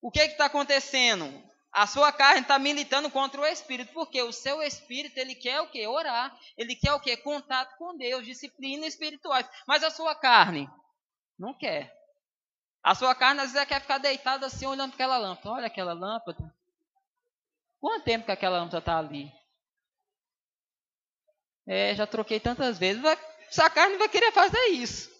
[0.00, 1.26] O que está acontecendo?
[1.72, 5.68] A sua carne está militando contra o espírito, porque o seu espírito ele quer o
[5.68, 5.84] que?
[5.88, 6.38] Orar.
[6.56, 7.16] Ele quer o que?
[7.16, 9.44] Contato com Deus, disciplina espirituais.
[9.66, 10.70] Mas a sua carne
[11.36, 12.01] não quer.
[12.82, 15.50] A sua carne às vezes quer ficar deitada assim olhando para aquela lâmpada.
[15.50, 16.54] Olha aquela lâmpada.
[17.80, 19.32] Quanto tempo que aquela lâmpada está ali?
[21.66, 23.02] É, já troquei tantas vezes.
[23.50, 25.10] Sua carne vai querer fazer isso.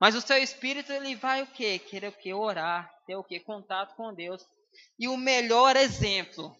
[0.00, 1.78] Mas o seu espírito ele vai o quê?
[1.78, 2.32] Querer o quê?
[2.32, 3.40] Orar, ter o quê?
[3.40, 4.42] Contato com Deus.
[4.98, 6.56] E o melhor exemplo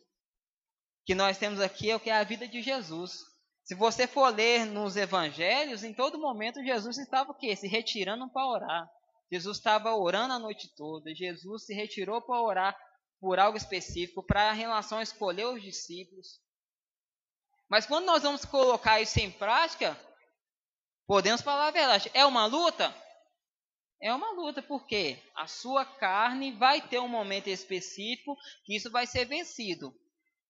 [1.05, 3.13] que nós temos aqui é o que é a vida de Jesus.
[3.63, 7.55] Se você for ler nos evangelhos, em todo momento Jesus estava o quê?
[7.55, 8.91] Se retirando para orar.
[9.31, 11.15] Jesus estava orando a noite toda.
[11.15, 12.79] Jesus se retirou para orar
[13.21, 16.41] por algo específico, para a relação escolher os discípulos.
[17.69, 19.99] Mas quando nós vamos colocar isso em prática,
[21.07, 22.11] podemos falar a verdade.
[22.15, 22.95] É uma luta?
[24.01, 29.07] É uma luta, porque a sua carne vai ter um momento específico que isso vai
[29.07, 29.93] ser vencido.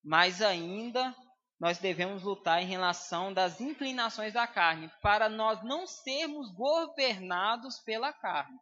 [0.04, 1.14] Mas ainda
[1.58, 8.12] nós devemos lutar em relação das inclinações da carne, para nós não sermos governados pela
[8.12, 8.58] carne.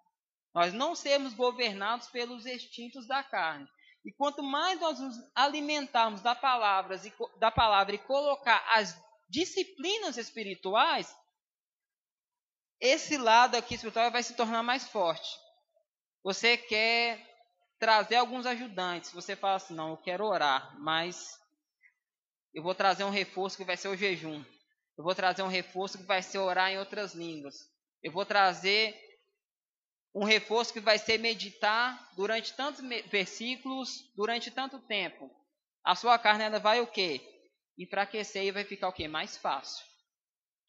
[0.55, 3.69] Nós não sermos governados pelos instintos da carne.
[4.05, 7.01] E quanto mais nós nos alimentarmos da palavra,
[7.39, 8.97] da palavra e colocar as
[9.29, 11.15] disciplinas espirituais,
[12.81, 15.29] esse lado aqui espiritual vai se tornar mais forte.
[16.23, 17.19] Você quer
[17.79, 21.39] trazer alguns ajudantes, você fala assim, não, eu quero orar, mas
[22.53, 24.45] eu vou trazer um reforço que vai ser o jejum.
[24.97, 27.69] Eu vou trazer um reforço que vai ser orar em outras línguas.
[28.03, 28.95] Eu vou trazer
[30.15, 35.29] um reforço que vai ser meditar durante tantos versículos, durante tanto tempo.
[35.83, 37.21] A sua carne ela vai o quê?
[37.77, 39.09] Enfraquecer e vai ficar o quê?
[39.09, 39.85] Mais fácil.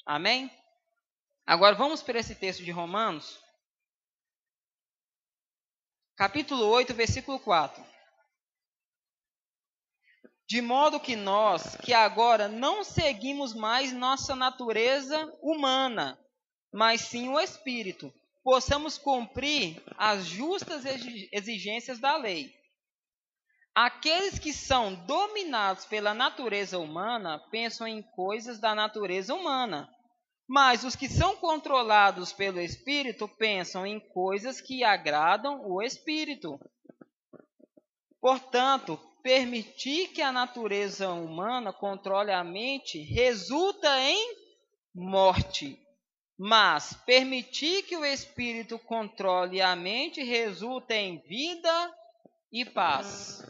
[0.03, 0.49] Amém?
[1.45, 3.39] Agora vamos para esse texto de Romanos.
[6.17, 7.85] Capítulo 8, versículo 4.
[10.47, 16.19] De modo que nós, que agora não seguimos mais nossa natureza humana,
[16.71, 18.11] mas sim o Espírito
[18.45, 20.83] possamos cumprir as justas
[21.31, 22.53] exigências da lei.
[23.73, 29.89] Aqueles que são dominados pela natureza humana pensam em coisas da natureza humana,
[30.47, 36.59] mas os que são controlados pelo Espírito pensam em coisas que agradam o Espírito.
[38.21, 44.37] Portanto, permitir que a natureza humana controle a mente resulta em
[44.93, 45.83] morte.
[46.37, 51.95] Mas permitir que o espírito controle a mente resulta em vida
[52.51, 53.41] e paz.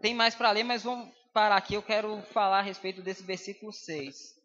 [0.00, 1.74] Tem mais para ler, mas vamos parar aqui.
[1.74, 4.38] Eu quero falar a respeito desse versículo 6.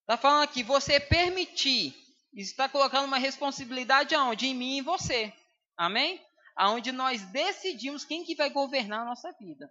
[0.00, 1.94] Está falando aqui, você permitir.
[2.34, 4.46] está colocando uma responsabilidade aonde?
[4.46, 5.32] Em mim e em você.
[5.76, 6.20] Amém?
[6.60, 9.70] aonde nós decidimos quem que vai governar a nossa vida.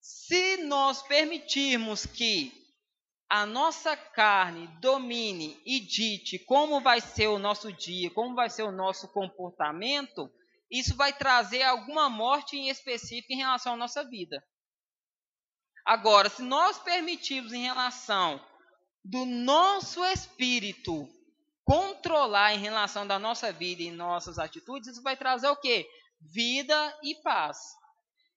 [0.00, 2.59] Se nós permitirmos que
[3.30, 8.64] a nossa carne domine e dite como vai ser o nosso dia, como vai ser
[8.64, 10.28] o nosso comportamento,
[10.68, 14.44] isso vai trazer alguma morte em específico em relação à nossa vida.
[15.86, 18.44] Agora, se nós permitirmos em relação
[19.04, 21.08] do nosso espírito
[21.64, 25.88] controlar em relação da nossa vida e nossas atitudes, isso vai trazer o quê?
[26.20, 27.79] Vida e paz.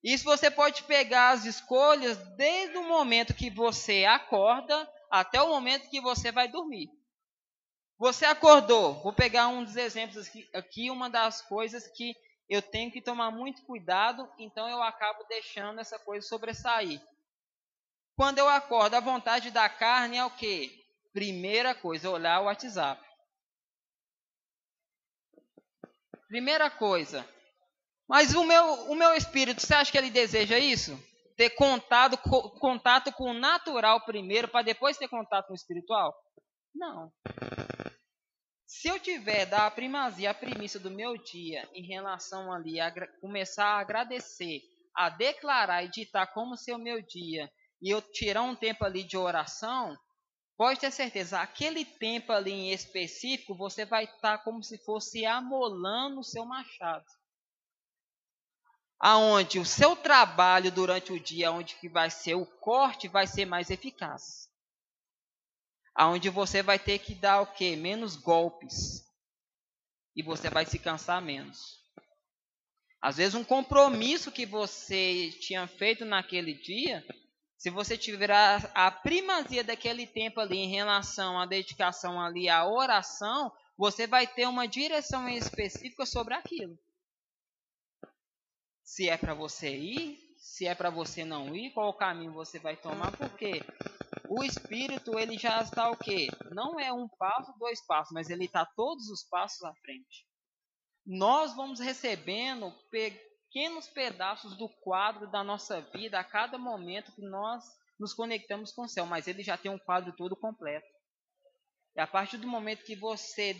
[0.04, 5.90] Isso você pode pegar as escolhas desde o momento que você acorda até o momento
[5.90, 6.90] que você vai dormir.
[7.98, 12.14] Você acordou, vou pegar um dos exemplos aqui, aqui, uma das coisas que
[12.50, 17.02] eu tenho que tomar muito cuidado, então eu acabo deixando essa coisa sobressair.
[18.16, 20.70] Quando eu acordo, a vontade da carne é o quê?
[21.14, 23.02] Primeira coisa, olhar o WhatsApp.
[26.28, 27.26] Primeira coisa.
[28.08, 30.98] Mas o meu, o meu espírito, você acha que ele deseja isso?
[31.38, 32.18] Ter contato,
[32.60, 36.14] contato com o natural primeiro, para depois ter contato com o espiritual?
[36.76, 37.12] Não.
[38.68, 42.94] Se eu tiver dar a primazia, a primícia do meu dia em relação ali a
[43.22, 44.62] começar a agradecer,
[44.96, 47.50] a declarar e ditar como ser o meu dia,
[47.82, 49.98] e eu tirar um tempo ali de oração,
[50.56, 55.26] Pode ter certeza, aquele tempo ali em específico, você vai estar tá como se fosse
[55.26, 57.06] amolando o seu machado.
[59.06, 63.44] Aonde o seu trabalho durante o dia, onde que vai ser o corte, vai ser
[63.44, 64.48] mais eficaz.
[65.94, 67.76] Aonde você vai ter que dar o quê?
[67.76, 69.04] Menos golpes.
[70.16, 71.82] E você vai se cansar menos.
[73.02, 77.06] Às vezes um compromisso que você tinha feito naquele dia,
[77.58, 82.66] se você tiver a, a primazia daquele tempo ali em relação à dedicação ali à
[82.66, 86.80] oração, você vai ter uma direção específica sobre aquilo.
[88.96, 92.78] Se é para você ir, se é para você não ir, qual caminho você vai
[92.78, 93.64] tomar, porque
[94.30, 96.28] o espírito ele já está o quê?
[96.52, 100.28] Não é um passo, dois passos, mas ele está todos os passos à frente.
[101.04, 107.64] Nós vamos recebendo pequenos pedaços do quadro da nossa vida a cada momento que nós
[108.00, 110.88] nos conectamos com o céu, mas ele já tem um quadro todo completo.
[111.96, 113.56] E a partir do momento que você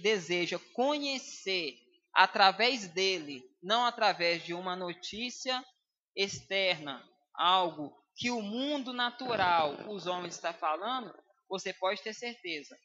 [0.00, 1.78] deseja conhecer
[2.18, 5.64] através dele, não através de uma notícia
[6.16, 7.00] externa,
[7.32, 11.14] algo que o mundo natural, os homens estão falando,
[11.48, 12.76] você pode ter certeza,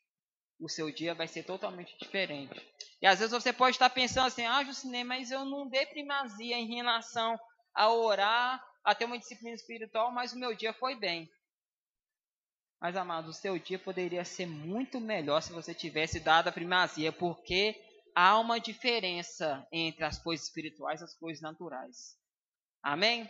[0.60, 2.62] o seu dia vai ser totalmente diferente.
[3.02, 6.56] E às vezes você pode estar pensando assim, ah, Jucinei, mas eu não dei primazia
[6.56, 7.36] em relação
[7.74, 11.28] a orar, a ter uma disciplina espiritual, mas o meu dia foi bem.
[12.80, 17.12] Mas, amado, o seu dia poderia ser muito melhor se você tivesse dado a primazia,
[17.12, 17.82] porque
[18.16, 22.18] há uma diferença entre as coisas espirituais e as coisas naturais.
[22.82, 23.30] Amém?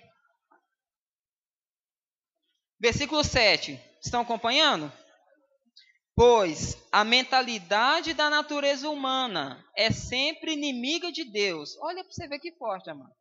[2.79, 3.79] Versículo 7.
[4.01, 4.91] Estão acompanhando?
[6.15, 11.75] Pois a mentalidade da natureza humana é sempre inimiga de Deus.
[11.79, 13.15] Olha para você ver que forte, amado.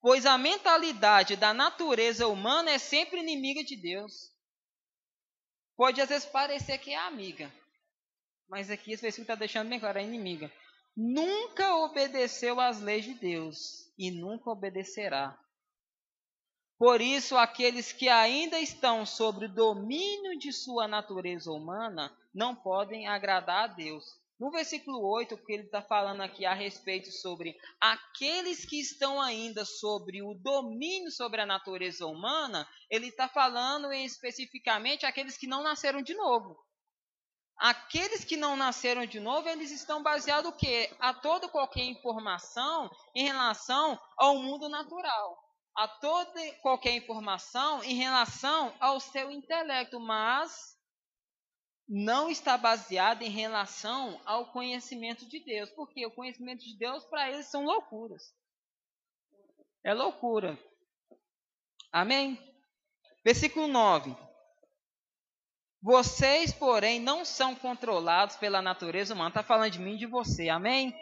[0.00, 4.32] Pois a mentalidade da natureza humana é sempre inimiga de Deus.
[5.76, 7.52] Pode às vezes parecer que é amiga,
[8.48, 10.50] mas aqui esse versículo está deixando bem claro: é inimiga.
[10.96, 15.38] Nunca obedeceu às leis de Deus e nunca obedecerá.
[16.78, 23.08] Por isso, aqueles que ainda estão sob o domínio de sua natureza humana não podem
[23.08, 24.04] agradar a Deus.
[24.38, 29.64] No versículo 8, que ele está falando aqui a respeito sobre aqueles que estão ainda
[29.64, 36.02] sobre o domínio sobre a natureza humana, ele está falando especificamente aqueles que não nasceram
[36.02, 36.58] de novo.
[37.56, 40.94] Aqueles que não nasceram de novo, eles estão baseados o quê?
[40.98, 45.44] A toda qualquer informação em relação ao mundo natural
[45.74, 50.78] a toda qualquer informação em relação ao seu intelecto, mas
[51.88, 57.30] não está baseado em relação ao conhecimento de Deus, porque o conhecimento de Deus para
[57.30, 58.32] eles são loucuras.
[59.84, 60.58] É loucura.
[61.92, 62.38] Amém?
[63.24, 64.16] Versículo 9.
[65.84, 69.28] Vocês, porém, não são controlados pela natureza humana.
[69.28, 70.48] Está falando de mim e de você.
[70.48, 70.94] Amém?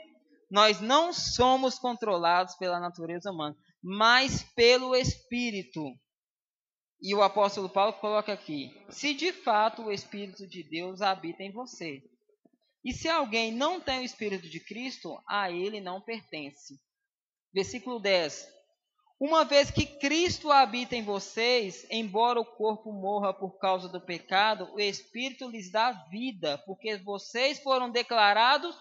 [0.51, 5.85] Nós não somos controlados pela natureza humana, mas pelo Espírito.
[7.01, 11.53] E o apóstolo Paulo coloca aqui: se de fato o Espírito de Deus habita em
[11.53, 12.03] você.
[12.85, 16.75] E se alguém não tem o Espírito de Cristo, a ele não pertence.
[17.55, 18.49] Versículo 10:
[19.25, 24.69] uma vez que Cristo habita em vocês, embora o corpo morra por causa do pecado,
[24.75, 28.77] o Espírito lhes dá vida, porque vocês foram declarados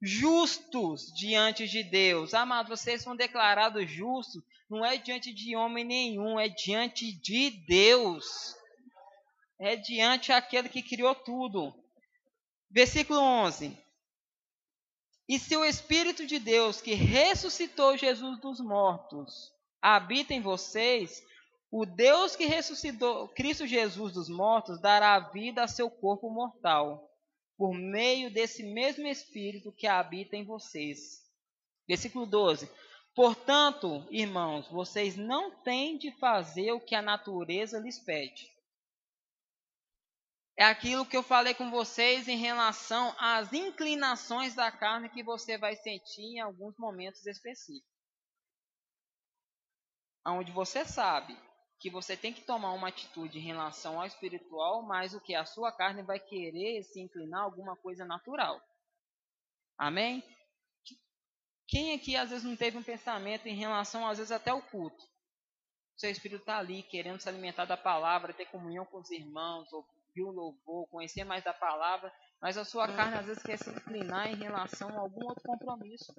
[0.00, 2.34] justos diante de Deus.
[2.34, 8.54] Amados, vocês foram declarados justos, não é diante de homem nenhum, é diante de Deus.
[9.58, 11.74] É diante aquele que criou tudo.
[12.70, 13.76] Versículo 11.
[15.28, 21.22] E se o Espírito de Deus que ressuscitou Jesus dos mortos habita em vocês,
[21.70, 27.08] o Deus que ressuscitou Cristo Jesus dos mortos dará vida a seu corpo mortal,
[27.56, 31.20] por meio desse mesmo Espírito que habita em vocês.
[31.86, 32.68] Versículo 12.
[33.14, 38.50] Portanto, irmãos, vocês não têm de fazer o que a natureza lhes pede.
[40.56, 45.56] É aquilo que eu falei com vocês em relação às inclinações da carne que você
[45.56, 47.89] vai sentir em alguns momentos específicos
[50.26, 51.36] onde você sabe
[51.80, 55.46] que você tem que tomar uma atitude em relação ao espiritual, mas o que a
[55.46, 58.60] sua carne vai querer se inclinar a alguma coisa natural.
[59.78, 60.22] Amém?
[61.66, 65.02] Quem aqui às vezes não teve um pensamento em relação, às vezes até o culto?
[65.96, 70.22] Seu espírito está ali querendo se alimentar da palavra, ter comunhão com os irmãos, ouvir
[70.22, 72.12] o louvor, conhecer mais da palavra,
[72.42, 76.12] mas a sua carne às vezes quer se inclinar em relação a algum outro compromisso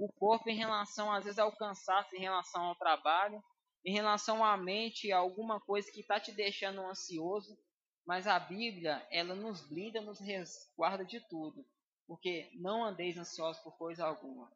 [0.00, 3.44] o corpo em relação, às vezes, ao cansaço, em relação ao trabalho,
[3.84, 7.58] em relação à mente, alguma coisa que está te deixando ansioso.
[8.06, 11.66] Mas a Bíblia, ela nos blinda, nos resguarda de tudo.
[12.06, 14.50] Porque não andeis ansiosos por coisa alguma.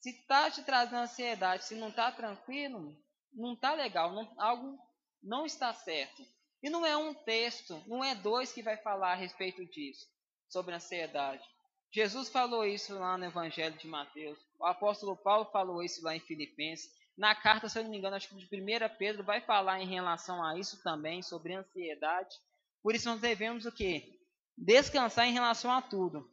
[0.00, 2.96] Se está te trazendo ansiedade, se não está tranquilo,
[3.30, 4.78] não está legal, não, algo
[5.22, 6.26] não está certo.
[6.62, 10.08] E não é um texto, não é dois que vai falar a respeito disso,
[10.48, 11.46] sobre ansiedade.
[11.92, 14.38] Jesus falou isso lá no Evangelho de Mateus.
[14.58, 16.90] O apóstolo Paulo falou isso lá em Filipenses.
[17.16, 19.88] Na carta, se eu não me engano, acho que de 1 Pedro vai falar em
[19.88, 22.36] relação a isso também, sobre ansiedade.
[22.82, 24.20] Por isso nós devemos o quê?
[24.56, 26.30] Descansar em relação a tudo.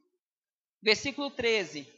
[0.81, 1.91] Versículo 13.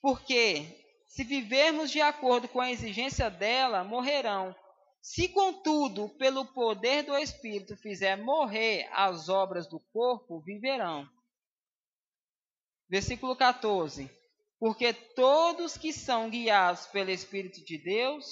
[0.00, 0.64] Porque
[1.06, 4.54] se vivermos de acordo com a exigência dela, morrerão.
[5.00, 11.08] Se, contudo, pelo poder do Espírito fizer morrer as obras do corpo, viverão.
[12.88, 14.10] Versículo 14.
[14.58, 18.26] Porque todos que são guiados pelo Espírito de Deus,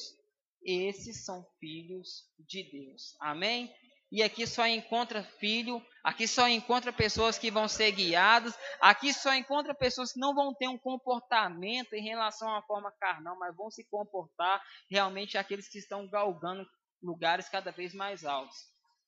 [0.64, 3.14] esses são filhos de Deus.
[3.20, 3.72] Amém?
[4.11, 9.34] E aqui só encontra filho, aqui só encontra pessoas que vão ser guiadas, aqui só
[9.34, 13.70] encontra pessoas que não vão ter um comportamento em relação à forma carnal, mas vão
[13.70, 16.64] se comportar realmente aqueles que estão galgando
[17.02, 18.57] lugares cada vez mais altos,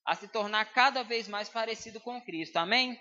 [0.05, 2.57] a se tornar cada vez mais parecido com Cristo.
[2.57, 2.99] Amém?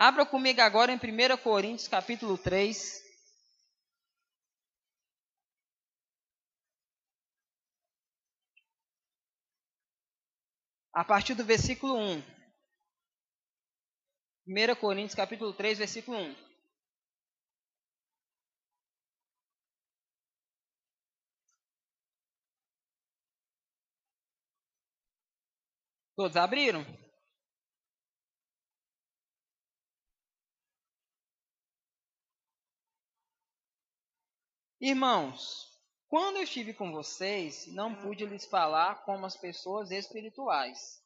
[0.00, 3.02] Abra comigo agora em 1 Coríntios capítulo 3.
[10.92, 12.22] A partir do versículo 1.
[14.46, 16.36] 1 Coríntios capítulo 3, versículo 1.
[26.14, 26.84] Todos abriram?
[34.80, 35.66] Irmãos,
[36.08, 41.02] quando eu estive com vocês, não pude lhes falar como as pessoas espirituais,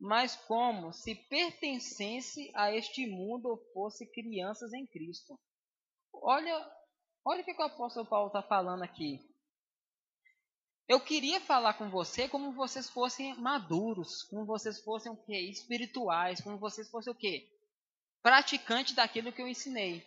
[0.00, 5.36] mas como se pertencesse a este mundo ou fosse crianças em Cristo.
[6.12, 6.72] Olha,
[7.24, 9.18] olha o que, o apóstolo Paulo está falando aqui.
[10.86, 15.40] Eu queria falar com você como vocês fossem maduros, como vocês fossem o quê?
[15.50, 17.50] Espirituais, como vocês fossem o quê?
[18.22, 20.06] Praticantes daquilo que eu ensinei.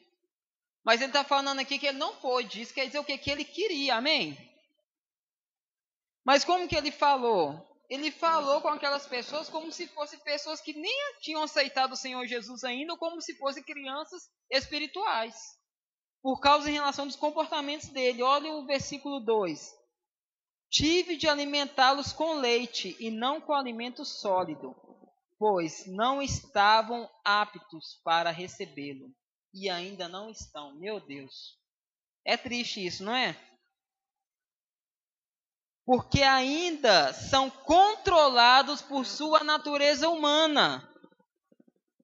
[0.84, 2.62] Mas ele está falando aqui que ele não pôde.
[2.62, 3.18] Isso quer dizer o quê?
[3.18, 4.38] Que ele queria, amém?
[6.26, 7.68] Mas como que ele falou?
[7.90, 12.26] Ele falou com aquelas pessoas como se fossem pessoas que nem tinham aceitado o Senhor
[12.26, 15.36] Jesus ainda, ou como se fossem crianças espirituais.
[16.22, 18.24] Por causa em relação dos comportamentos dele.
[18.24, 19.82] Olha o versículo 2.
[20.70, 24.74] Tive de alimentá-los com leite e não com alimento sólido,
[25.38, 29.14] pois não estavam aptos para recebê-lo
[29.54, 30.74] e ainda não estão.
[30.76, 31.60] Meu Deus.
[32.26, 33.40] É triste isso, não é?
[35.86, 40.88] Porque ainda são controlados por sua natureza humana.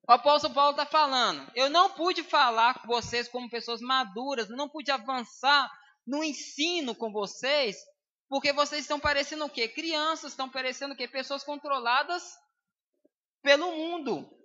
[0.08, 4.70] O apóstolo Paulo está falando: eu não pude falar com vocês como pessoas maduras, não
[4.70, 5.70] pude avançar
[6.06, 7.76] no ensino com vocês,
[8.30, 9.68] porque vocês estão parecendo o quê?
[9.68, 11.08] Crianças, estão parecendo o quê?
[11.08, 12.38] Pessoas controladas
[13.44, 14.37] pelo mundo.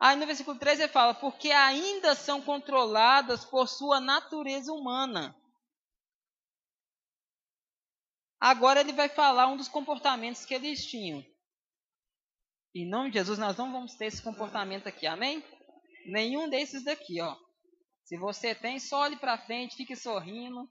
[0.00, 5.34] Aí no versículo 13 ele fala: porque ainda são controladas por sua natureza humana.
[8.40, 11.24] Agora ele vai falar um dos comportamentos que eles tinham.
[12.74, 15.42] Em nome de Jesus, nós não vamos ter esse comportamento aqui, amém?
[16.06, 17.36] Nenhum desses daqui, ó.
[18.04, 20.70] Se você tem, só olhe para frente, fique sorrindo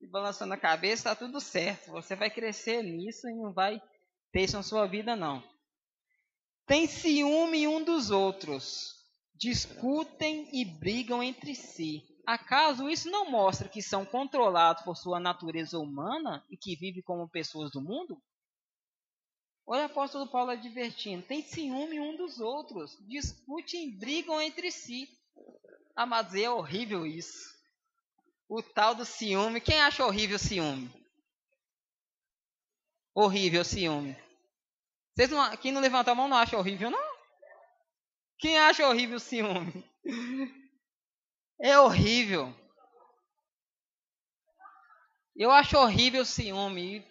[0.00, 1.90] e balançando a cabeça, está tudo certo.
[1.90, 3.80] Você vai crescer nisso e não vai
[4.32, 5.42] ter isso na sua vida, não.
[6.66, 8.94] Tem ciúme um dos outros,
[9.34, 12.02] discutem e brigam entre si.
[12.24, 17.28] Acaso isso não mostra que são controlados por sua natureza humana e que vivem como
[17.28, 18.22] pessoas do mundo?
[19.66, 25.08] Olha o apóstolo Paulo advertindo: tem ciúme um dos outros, discutem e brigam entre si.
[25.96, 27.52] Ah, mas é horrível isso.
[28.48, 29.60] O tal do ciúme.
[29.60, 30.90] Quem acha horrível ciúme?
[33.14, 34.16] Horrível ciúme.
[35.14, 37.12] Vocês não, quem não levanta a mão não acha horrível, não?
[38.38, 39.84] Quem acha horrível o ciúme?
[41.64, 42.52] É horrível.
[45.36, 47.06] Eu acho horrível o ciúme.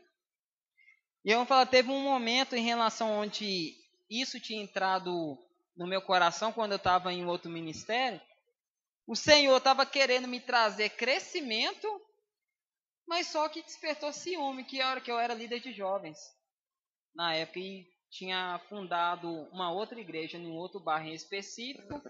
[1.24, 3.74] E eu vou falar, teve um momento em relação onde
[4.10, 5.38] isso tinha entrado
[5.74, 8.20] no meu coração quando eu estava em outro ministério.
[9.08, 11.88] O Senhor estava querendo me trazer crescimento,
[13.08, 16.20] mas só que despertou ciúme, que era que eu era líder de jovens
[17.14, 22.02] na época e tinha fundado uma outra igreja em um outro bairro em específico.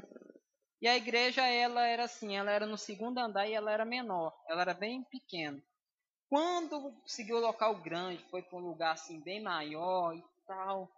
[0.82, 4.34] E a igreja ela era assim, ela era no segundo andar e ela era menor,
[4.48, 5.62] ela era bem pequena.
[6.28, 10.90] Quando conseguiu o local grande, foi para um lugar assim bem maior e tal,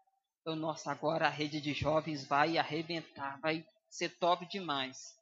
[0.46, 5.18] eu, nossa, agora a rede de jovens vai arrebentar, vai ser top demais.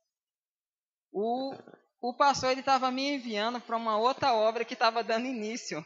[1.12, 1.54] O,
[2.02, 5.86] o pastor ele estava me enviando para uma outra obra que estava dando início.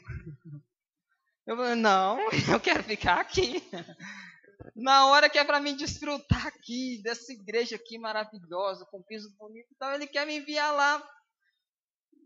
[1.45, 2.19] Eu falei, não,
[2.51, 3.61] eu quero ficar aqui.
[4.75, 9.67] Na hora que é para mim desfrutar aqui, dessa igreja aqui maravilhosa, com piso bonito,
[9.75, 11.01] então ele quer me enviar lá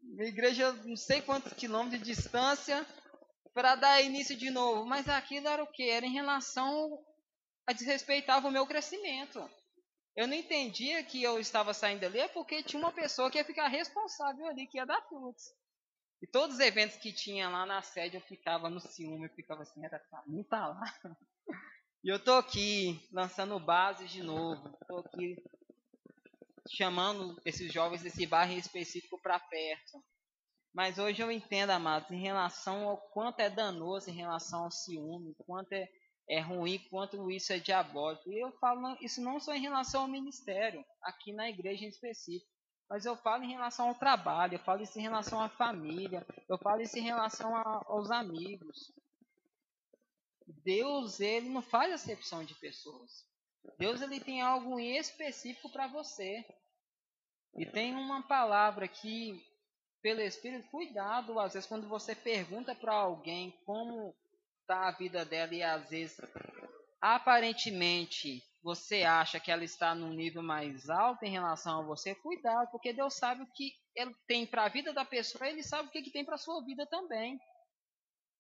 [0.04, 2.86] uma igreja não sei quantos quilômetros de distância
[3.54, 4.86] para dar início de novo.
[4.86, 5.90] Mas aquilo era o que?
[5.90, 6.98] Era em relação
[7.68, 9.48] a desrespeitar o meu crescimento.
[10.16, 13.46] Eu não entendia que eu estava saindo ali, é porque tinha uma pessoa que ia
[13.46, 15.44] ficar responsável ali, que ia dar frutos.
[16.22, 19.62] E todos os eventos que tinha lá na sede, eu ficava no ciúme, eu ficava
[19.62, 20.82] assim, era pra mim tá lá.
[22.02, 25.36] E eu tô aqui lançando bases de novo, tô aqui
[26.70, 30.02] chamando esses jovens desse bairro específico para perto.
[30.74, 35.36] Mas hoje eu entendo, amados, em relação ao quanto é danoso, em relação ao ciúme,
[35.46, 35.90] quanto é,
[36.30, 38.32] é ruim, quanto isso é diabólico.
[38.32, 42.50] E eu falo isso não só em relação ao ministério, aqui na igreja em específico,
[42.90, 46.58] mas eu falo em relação ao trabalho, eu falo isso em relação à família, eu
[46.58, 48.92] falo isso em relação a, aos amigos.
[50.64, 53.24] Deus, ele não faz acepção de pessoas.
[53.78, 56.44] Deus, ele tem algo específico para você.
[57.56, 59.40] E tem uma palavra que,
[60.02, 64.16] pelo Espírito, cuidado, às vezes, quando você pergunta para alguém como
[64.62, 66.20] está a vida dela e às vezes,
[67.00, 72.70] aparentemente, você acha que ela está num nível mais alto em relação a você, cuidado,
[72.72, 75.92] porque Deus sabe o que ele tem para a vida da pessoa, ele sabe o
[75.92, 77.40] que, que tem para a sua vida também.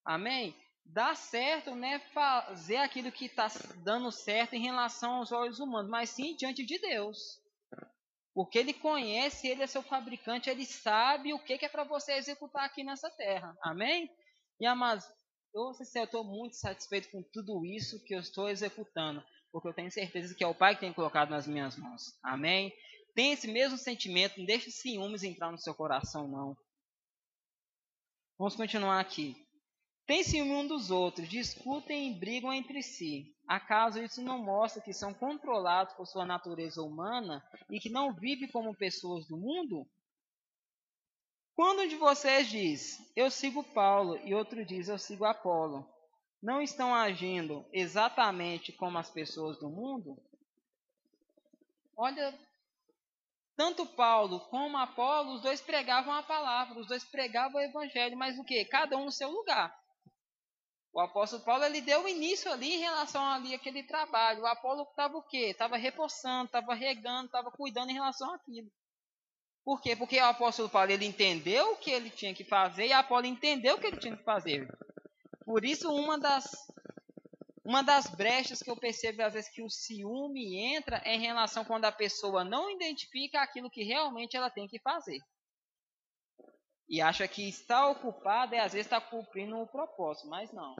[0.05, 0.55] Amém?
[0.85, 1.99] Dá certo, né?
[2.13, 3.47] Fazer aquilo que está
[3.83, 7.39] dando certo em relação aos olhos humanos, mas sim diante de Deus.
[8.33, 12.13] Porque ele conhece, ele é seu fabricante, ele sabe o que, que é para você
[12.13, 13.55] executar aqui nessa terra.
[13.61, 14.09] Amém?
[14.59, 15.05] E amados,
[15.53, 20.35] eu estou muito satisfeito com tudo isso que eu estou executando, porque eu tenho certeza
[20.35, 22.17] que é o Pai que tem colocado nas minhas mãos.
[22.23, 22.73] Amém?
[23.15, 26.57] Tem esse mesmo sentimento, não deixe ciúmes entrar no seu coração, não.
[28.37, 29.35] Vamos continuar aqui.
[30.05, 33.35] Tem ciúme um dos outros, discutem e brigam entre si.
[33.47, 38.47] Acaso isso não mostra que são controlados por sua natureza humana e que não vivem
[38.49, 39.85] como pessoas do mundo?
[41.55, 45.85] Quando um de vocês diz, eu sigo Paulo, e outro diz, eu sigo Apolo,
[46.41, 50.17] não estão agindo exatamente como as pessoas do mundo?
[51.95, 52.33] Olha,
[53.55, 58.37] tanto Paulo como Apolo, os dois pregavam a palavra, os dois pregavam o evangelho, mas
[58.39, 58.63] o que?
[58.65, 59.77] Cada um no seu lugar.
[60.93, 64.41] O apóstolo Paulo ele deu início ali em relação ali àquele trabalho.
[64.41, 65.49] O Apolo estava o quê?
[65.51, 68.71] Estava repousando, estava regando, estava cuidando em relação àquilo.
[69.63, 69.95] Por quê?
[69.95, 73.75] Porque o apóstolo Paulo ele entendeu o que ele tinha que fazer e Apolo entendeu
[73.75, 74.67] o que ele tinha que fazer.
[75.49, 76.45] Por isso, uma das,
[77.65, 81.65] uma das brechas que eu percebo às vezes que o ciúme entra é em relação
[81.65, 85.17] quando a pessoa não identifica aquilo que realmente ela tem que fazer.
[86.87, 90.75] E acha que está ocupada e às vezes está cumprindo o propósito, mas não.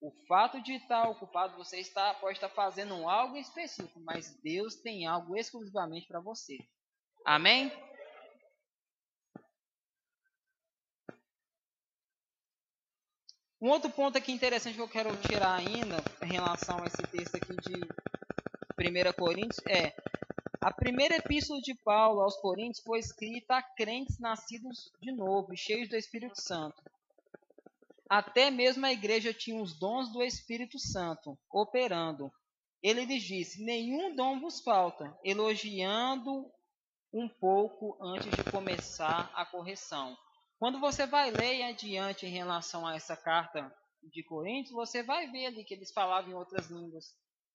[0.00, 5.06] O fato de estar ocupado, você está, pode estar fazendo algo específico, mas Deus tem
[5.06, 6.58] algo exclusivamente para você.
[7.24, 7.70] Amém?
[13.62, 17.36] Um outro ponto aqui interessante que eu quero tirar ainda em relação a esse texto
[17.36, 19.94] aqui de 1 Coríntios é
[20.60, 25.88] a primeira epístola de Paulo aos Coríntios foi escrita a crentes nascidos de novo, cheios
[25.88, 26.82] do Espírito Santo.
[28.10, 32.32] Até mesmo a igreja tinha os dons do Espírito Santo operando.
[32.82, 36.50] Ele lhes disse: Nenhum dom vos falta, elogiando
[37.12, 40.18] um pouco antes de começar a correção.
[40.62, 43.68] Quando você vai ler adiante em relação a essa carta
[44.00, 47.06] de Coríntios, você vai ver ali que eles falavam em outras línguas.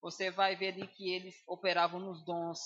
[0.01, 2.59] Você vai ver ali que eles operavam nos dons,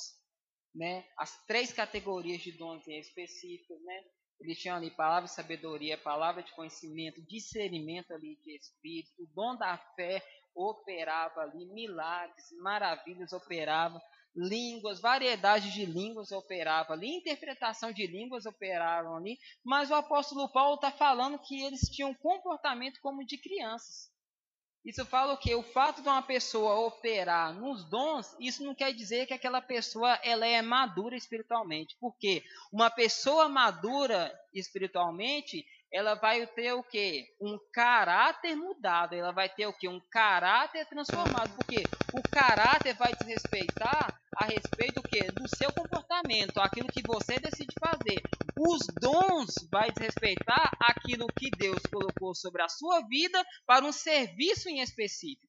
[0.74, 1.06] né?
[1.16, 4.04] As três categorias de dons específicos, né?
[4.40, 9.56] Eles tinham ali palavra de sabedoria, palavra de conhecimento, discernimento ali de espírito, o dom
[9.56, 10.26] da fé
[10.56, 14.02] operava ali, milagres, maravilhas operava
[14.36, 20.76] línguas, variedade de línguas operava ali, interpretação de línguas operavam ali, mas o apóstolo Paulo
[20.76, 24.12] está falando que eles tinham comportamento como de crianças.
[24.84, 25.54] Isso fala o que?
[25.54, 30.20] O fato de uma pessoa operar nos dons, isso não quer dizer que aquela pessoa
[30.24, 31.96] ela é madura espiritualmente.
[32.00, 37.28] Porque uma pessoa madura espiritualmente, ela vai ter o que?
[37.40, 39.14] Um caráter mudado.
[39.14, 39.88] Ela vai ter o que?
[39.88, 41.56] Um caráter transformado.
[41.58, 45.22] Porque o caráter vai desrespeitar a respeito do que?
[45.32, 48.20] Do seu comportamento, aquilo que você decide fazer.
[48.58, 54.68] Os dons vai desrespeitar aquilo que Deus colocou sobre a sua vida para um serviço
[54.68, 55.48] em específico.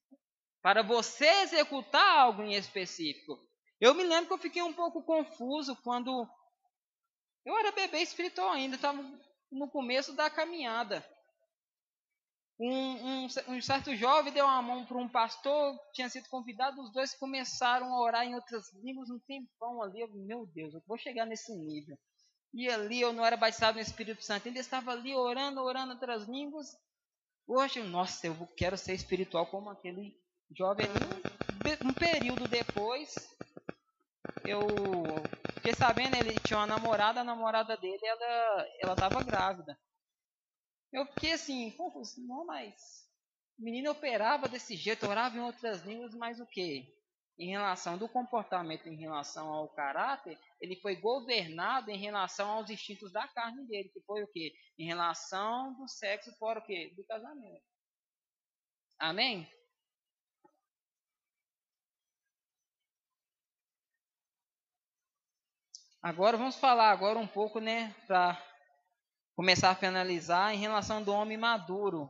[0.61, 3.39] Para você executar algo em específico.
[3.81, 6.27] Eu me lembro que eu fiquei um pouco confuso quando
[7.45, 9.03] eu era bebê espiritual ainda, estava
[9.51, 11.05] no começo da caminhada.
[12.59, 16.93] Um, um, um, certo jovem deu uma mão para um pastor, tinha sido convidado, os
[16.93, 20.01] dois começaram a orar em outras línguas um tempão ali.
[20.01, 21.97] Eu, meu Deus, eu vou chegar nesse nível.
[22.53, 26.27] E ali eu não era batizado no Espírito Santo, ainda estava ali orando, orando outras
[26.27, 26.67] línguas.
[27.47, 30.15] Hoje, nossa, eu quero ser espiritual como aquele
[30.55, 31.77] jovem ali.
[31.83, 33.27] Um período depois,
[34.45, 34.61] eu
[35.55, 38.05] fiquei sabendo, ele tinha uma namorada, a namorada dele,
[38.79, 39.77] ela estava grávida.
[40.93, 43.09] Eu fiquei assim, confuso, não, mas
[43.57, 46.87] o menino operava desse jeito, orava em outras línguas, mas o que?
[47.39, 53.11] Em relação do comportamento, em relação ao caráter, ele foi governado em relação aos instintos
[53.11, 54.53] da carne dele, que foi o que?
[54.77, 56.93] Em relação do sexo fora o que?
[56.95, 57.63] Do casamento.
[58.99, 59.49] Amém?
[66.03, 68.52] Agora vamos falar agora um pouco, né, para
[69.35, 72.09] começar a finalizar em relação do homem maduro,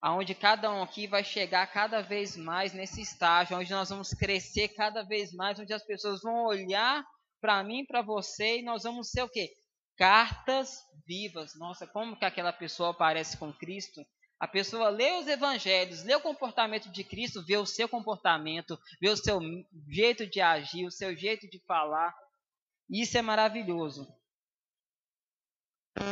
[0.00, 4.68] aonde cada um aqui vai chegar cada vez mais nesse estágio, onde nós vamos crescer
[4.68, 7.04] cada vez mais, onde as pessoas vão olhar
[7.40, 9.50] para mim, para você, e nós vamos ser o quê?
[9.96, 11.52] Cartas vivas.
[11.58, 14.04] Nossa, como que aquela pessoa aparece com Cristo?
[14.40, 19.08] A pessoa lê os evangelhos, lê o comportamento de Cristo, vê o seu comportamento, vê
[19.08, 19.40] o seu
[19.88, 22.12] jeito de agir, o seu jeito de falar,
[22.90, 24.06] isso é maravilhoso.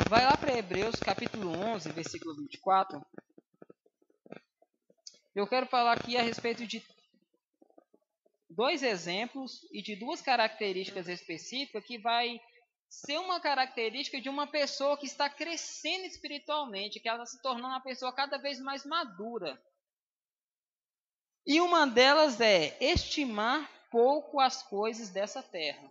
[0.08, 3.04] Vai lá para Hebreus capítulo 11, versículo 24.
[5.34, 6.80] Eu quero falar aqui a respeito de
[8.48, 12.40] dois exemplos e de duas características específicas que vai
[12.88, 17.82] ser uma característica de uma pessoa que está crescendo espiritualmente, que ela se tornando uma
[17.82, 19.60] pessoa cada vez mais madura.
[21.44, 25.90] E uma delas é estimar pouco as coisas dessa terra.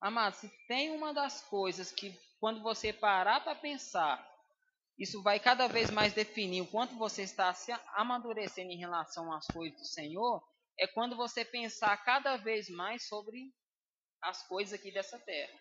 [0.00, 4.26] Amado, se tem uma das coisas que, quando você parar para pensar,
[4.98, 9.46] isso vai cada vez mais definir o quanto você está se amadurecendo em relação às
[9.48, 10.42] coisas do Senhor,
[10.78, 13.52] é quando você pensar cada vez mais sobre
[14.22, 15.58] as coisas aqui dessa terra.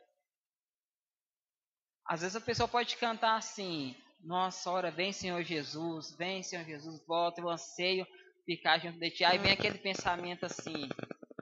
[2.06, 7.06] Às vezes a pessoa pode cantar assim: Nossa, hora, vem Senhor Jesus, vem Senhor Jesus,
[7.06, 8.08] volta, eu anseio
[8.46, 9.24] ficar junto de ti.
[9.24, 10.90] Aí vem aquele pensamento assim: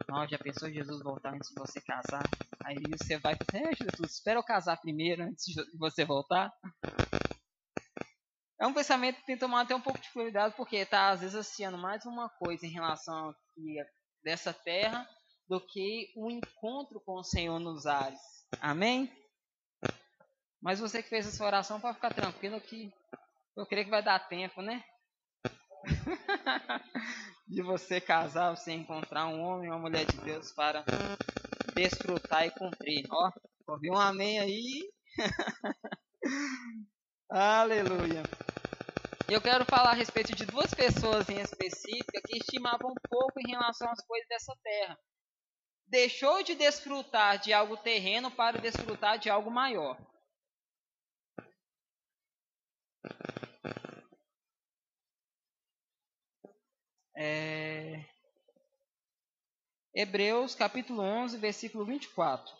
[0.10, 2.28] Não, já pensou Jesus voltar antes de você casar?
[2.64, 6.52] Aí você vai e é, Jesus, espera eu casar primeiro antes de você voltar.
[8.60, 11.22] É um pensamento que tem que tomar até um pouco de cuidado, porque está às
[11.22, 13.78] vezes associando mais uma coisa em relação aqui
[14.24, 15.08] dessa terra
[15.48, 18.20] do que o um encontro com o Senhor nos ares.
[18.60, 19.12] Amém?
[20.62, 22.92] Mas você que fez essa oração pode ficar tranquilo que
[23.56, 24.84] eu creio que vai dar tempo, né?
[27.48, 30.86] de você casar, você encontrar um homem ou uma mulher de Deus para
[31.74, 33.06] desfrutar e cumprir.
[33.12, 33.32] Ó,
[33.68, 34.92] ouvi um amém aí?
[37.30, 38.28] Aleluia.
[39.30, 43.90] Eu quero falar a respeito de duas pessoas em específica que estimavam pouco em relação
[43.92, 44.98] às coisas dessa terra.
[45.88, 49.98] Deixou de desfrutar de algo terreno para desfrutar de algo maior.
[57.20, 58.06] É...
[59.92, 62.56] Hebreus capítulo 11, versículo 24.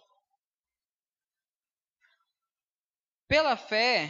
[3.28, 4.10] Pela fé,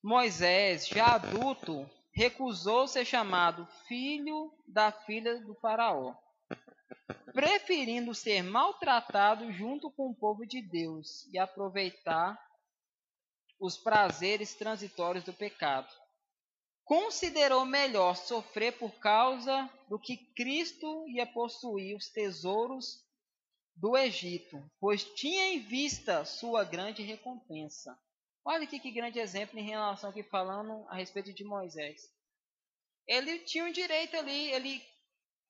[0.00, 6.14] Moisés, já adulto, recusou ser chamado filho da filha do Faraó,
[7.34, 12.40] preferindo ser maltratado junto com o povo de Deus e aproveitar
[13.58, 15.92] os prazeres transitórios do pecado
[16.92, 23.02] considerou melhor sofrer por causa do que Cristo ia possuir os tesouros
[23.74, 27.98] do Egito, pois tinha em vista sua grande recompensa.
[28.44, 32.12] Olha aqui que grande exemplo em relação aqui falando a respeito de Moisés.
[33.06, 34.84] Ele tinha um direito ali, ele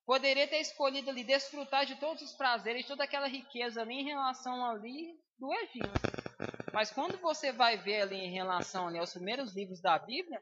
[0.07, 4.64] poderia ter escolhido ali desfrutar de todos os prazeres, toda aquela riqueza ali em relação
[4.64, 5.90] ali do Egito.
[6.72, 10.40] Mas quando você vai ver ali em relação ali aos primeiros livros da Bíblia,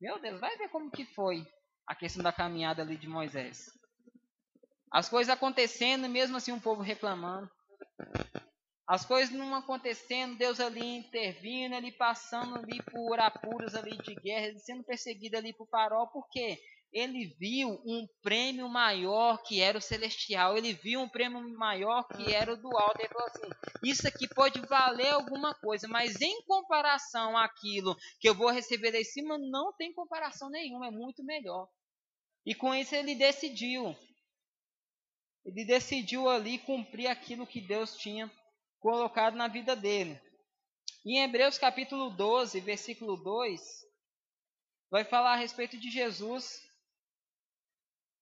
[0.00, 1.46] meu Deus, vai ver como que foi
[1.86, 3.66] a questão da caminhada ali de Moisés.
[4.90, 7.50] As coisas acontecendo, mesmo assim o povo reclamando.
[8.88, 14.56] As coisas não acontecendo, Deus ali intervindo, ali passando ali por apuros ali de guerra,
[14.58, 16.58] sendo perseguido ali por farol, por quê?
[16.92, 22.32] Ele viu um prêmio maior que era o celestial, ele viu um prêmio maior que
[22.32, 23.00] era o do alto.
[23.00, 23.48] Ele falou assim:
[23.84, 28.98] Isso aqui pode valer alguma coisa, mas em comparação àquilo que eu vou receber lá
[28.98, 31.68] em cima, não tem comparação nenhuma, é muito melhor.
[32.44, 33.94] E com isso ele decidiu.
[35.44, 38.30] Ele decidiu ali cumprir aquilo que Deus tinha
[38.80, 40.20] colocado na vida dele.
[41.04, 43.60] Em Hebreus capítulo 12, versículo 2,
[44.90, 46.65] vai falar a respeito de Jesus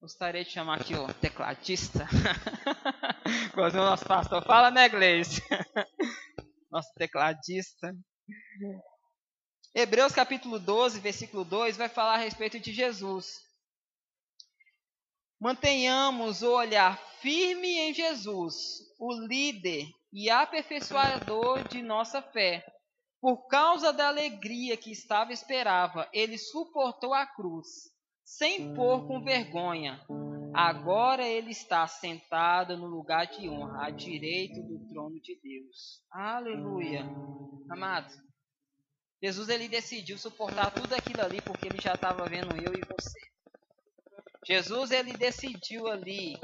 [0.05, 2.07] Gostaria de chamar aqui o tecladista.
[3.55, 5.41] Quando o nosso pastor fala, né, Gleice?
[6.69, 7.91] nosso tecladista.
[9.73, 13.33] Hebreus capítulo 12, versículo 2 vai falar a respeito de Jesus.
[15.41, 18.55] Mantenhamos o olhar firme em Jesus,
[18.99, 22.63] o líder e aperfeiçoador de nossa fé.
[23.19, 27.94] Por causa da alegria que estava esperava, ele suportou a cruz
[28.25, 30.03] sem pôr com vergonha.
[30.53, 36.01] Agora ele está sentado no lugar de honra, à direita do trono de Deus.
[36.11, 37.05] Aleluia.
[37.69, 38.17] Amados,
[39.21, 43.19] Jesus ele decidiu suportar tudo aquilo ali porque ele já estava vendo eu e você.
[44.45, 46.35] Jesus ele decidiu ali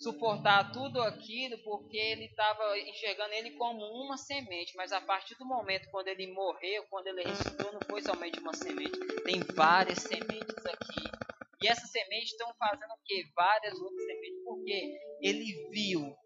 [0.00, 5.44] suportar tudo aquilo porque ele estava enxergando ele como uma semente, mas a partir do
[5.44, 10.66] momento quando ele morreu, quando ele ressuscitou, não foi somente uma semente, tem várias sementes
[10.66, 11.10] aqui.
[11.60, 13.30] E essas sementes estão fazendo o que?
[13.36, 16.16] Várias outras sementes, porque ele viu,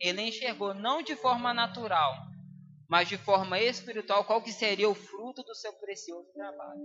[0.00, 2.12] ele enxergou não de forma natural,
[2.88, 6.80] mas de forma espiritual qual que seria o fruto do seu precioso trabalho.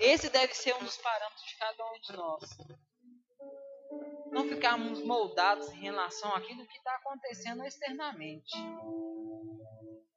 [0.00, 2.87] Esse deve ser um dos parâmetros de cada um de nós
[4.30, 8.56] não ficarmos moldados em relação àquilo que está acontecendo externamente,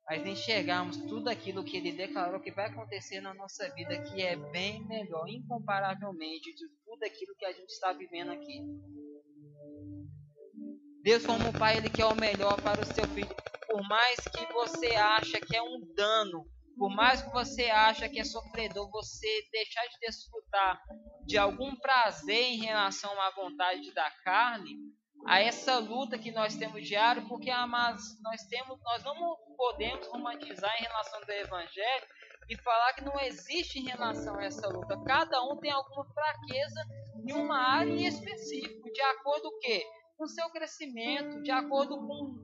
[0.06, 4.36] mas enxergarmos tudo aquilo que ele declarou que vai acontecer na nossa vida, que é
[4.36, 8.62] bem melhor, incomparavelmente, de tudo aquilo que a gente está vivendo aqui.
[11.04, 13.36] Deus, como Pai, Ele quer o melhor para o seu filho.
[13.68, 16.46] Por mais que você acha que é um dano
[16.78, 20.82] por mais que você acha que é sofredor, você deixar de desfrutar
[21.26, 24.76] de algum prazer em relação à vontade da carne,
[25.26, 30.84] a essa luta que nós temos diário, porque nós temos, nós não podemos romantizar em
[30.84, 32.08] relação ao evangelho
[32.50, 35.02] e falar que não existe em relação a essa luta.
[35.06, 36.82] Cada um tem alguma fraqueza
[37.28, 39.86] em uma área em específico, de acordo com quê?
[40.18, 42.36] Com seu crescimento, de acordo com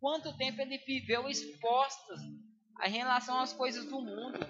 [0.00, 2.18] quanto tempo ele viveu expostas
[2.84, 4.40] em relação às coisas do mundo.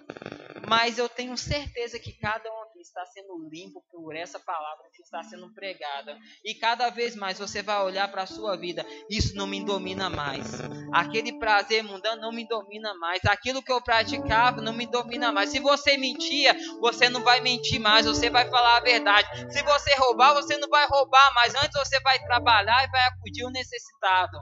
[0.68, 5.22] Mas eu tenho certeza que cada um está sendo limpo por essa palavra que está
[5.22, 6.16] sendo pregada.
[6.44, 10.10] E cada vez mais você vai olhar para a sua vida, isso não me domina
[10.10, 10.52] mais.
[10.92, 13.24] Aquele prazer mundano não me domina mais.
[13.24, 15.50] Aquilo que eu praticava não me domina mais.
[15.50, 19.52] Se você mentia, você não vai mentir mais, você vai falar a verdade.
[19.52, 21.54] Se você roubar, você não vai roubar mais.
[21.54, 24.38] Antes você vai trabalhar e vai acudir o necessitado.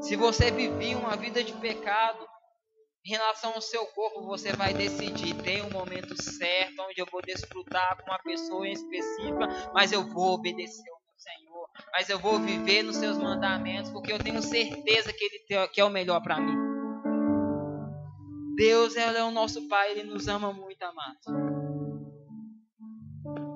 [0.00, 2.26] Se você vivia uma vida de pecado,
[3.06, 5.32] em relação ao seu corpo, você vai decidir.
[5.36, 10.34] Tem um momento certo onde eu vou desfrutar com uma pessoa específica, mas eu vou
[10.34, 11.70] obedecer ao meu Senhor.
[11.92, 15.84] Mas eu vou viver nos seus mandamentos, porque eu tenho certeza que Ele que é
[15.84, 16.56] o melhor para mim.
[18.56, 21.26] Deus é o nosso Pai, Ele nos ama muito, amados.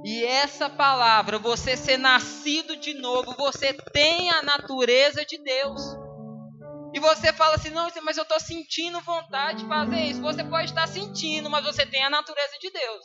[0.05, 5.83] E essa palavra, você ser nascido de novo, você tem a natureza de Deus.
[6.93, 10.21] E você fala assim: não, mas eu estou sentindo vontade de fazer isso.
[10.21, 13.05] Você pode estar sentindo, mas você tem a natureza de Deus.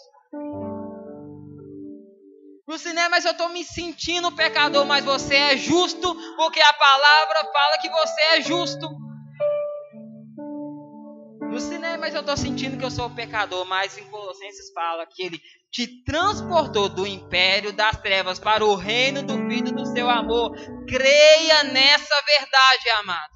[2.67, 7.43] Você, né, mas eu estou me sentindo pecador, mas você é justo, porque a palavra
[7.53, 8.89] fala que você é justo.
[11.51, 15.23] Você, né, mas eu estou sentindo que eu sou pecador, mas em Colossenses fala que
[15.23, 15.39] ele
[15.71, 20.51] te transportou do império das trevas para o reino do Filho do seu amor.
[20.88, 23.34] Creia nessa verdade, amado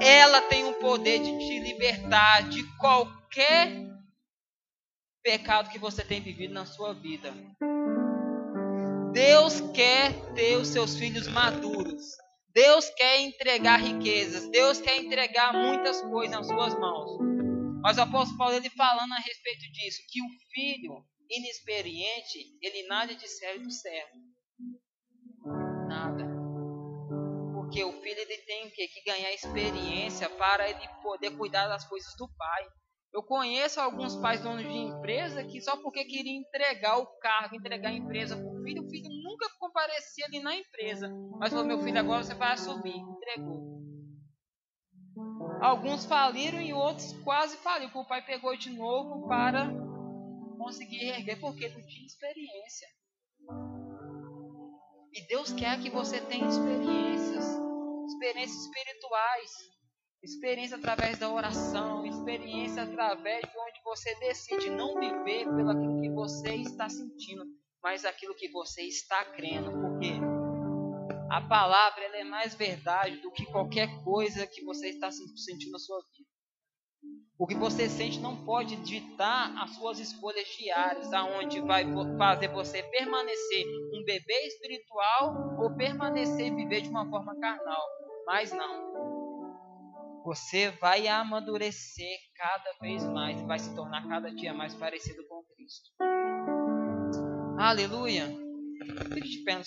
[0.00, 3.70] ela tem o poder de te libertar de qualquer
[5.22, 7.32] pecado que você tem vivido na sua vida.
[9.12, 12.02] Deus quer ter os seus filhos maduros.
[12.52, 14.48] Deus quer entregar riquezas.
[14.50, 17.18] Deus quer entregar muitas coisas nas suas mãos.
[17.82, 23.14] Mas o apóstolo Paulo ele falando a respeito disso, que o filho inexperiente, ele nada
[23.14, 24.06] de céu e do céu.
[25.88, 26.29] Nada.
[27.70, 32.12] Porque o filho ele tem que, que ganhar experiência para ele poder cuidar das coisas
[32.16, 32.66] do pai.
[33.12, 37.90] Eu conheço alguns pais donos de empresa que só porque queria entregar o cargo, entregar
[37.90, 41.08] a empresa para o filho, o filho nunca comparecia ali na empresa.
[41.38, 42.96] Mas falou, meu filho, agora você vai assumir.
[42.96, 43.60] Entregou.
[45.62, 49.70] Alguns faliram e outros quase faliram, o pai pegou de novo para
[50.58, 52.88] conseguir erguer, porque não tinha experiência.
[55.12, 57.44] E Deus quer que você tenha experiências,
[58.06, 59.50] experiências espirituais,
[60.22, 66.10] experiência através da oração, experiência através de onde você decide não viver pelo aquilo que
[66.10, 67.44] você está sentindo,
[67.82, 70.12] mas aquilo que você está crendo, porque
[71.28, 75.98] a palavra é mais verdade do que qualquer coisa que você está sentindo na sua
[76.16, 76.29] vida.
[77.40, 81.86] O que você sente não pode ditar as suas escolhas diárias, aonde vai
[82.18, 83.64] fazer você permanecer
[83.94, 87.82] um bebê espiritual ou permanecer viver de uma forma carnal.
[88.26, 90.20] Mas não.
[90.22, 95.42] Você vai amadurecer cada vez mais e vai se tornar cada dia mais parecido com
[95.54, 95.88] Cristo.
[97.58, 98.26] Aleluia.
[99.14, 99.54] Fique de pé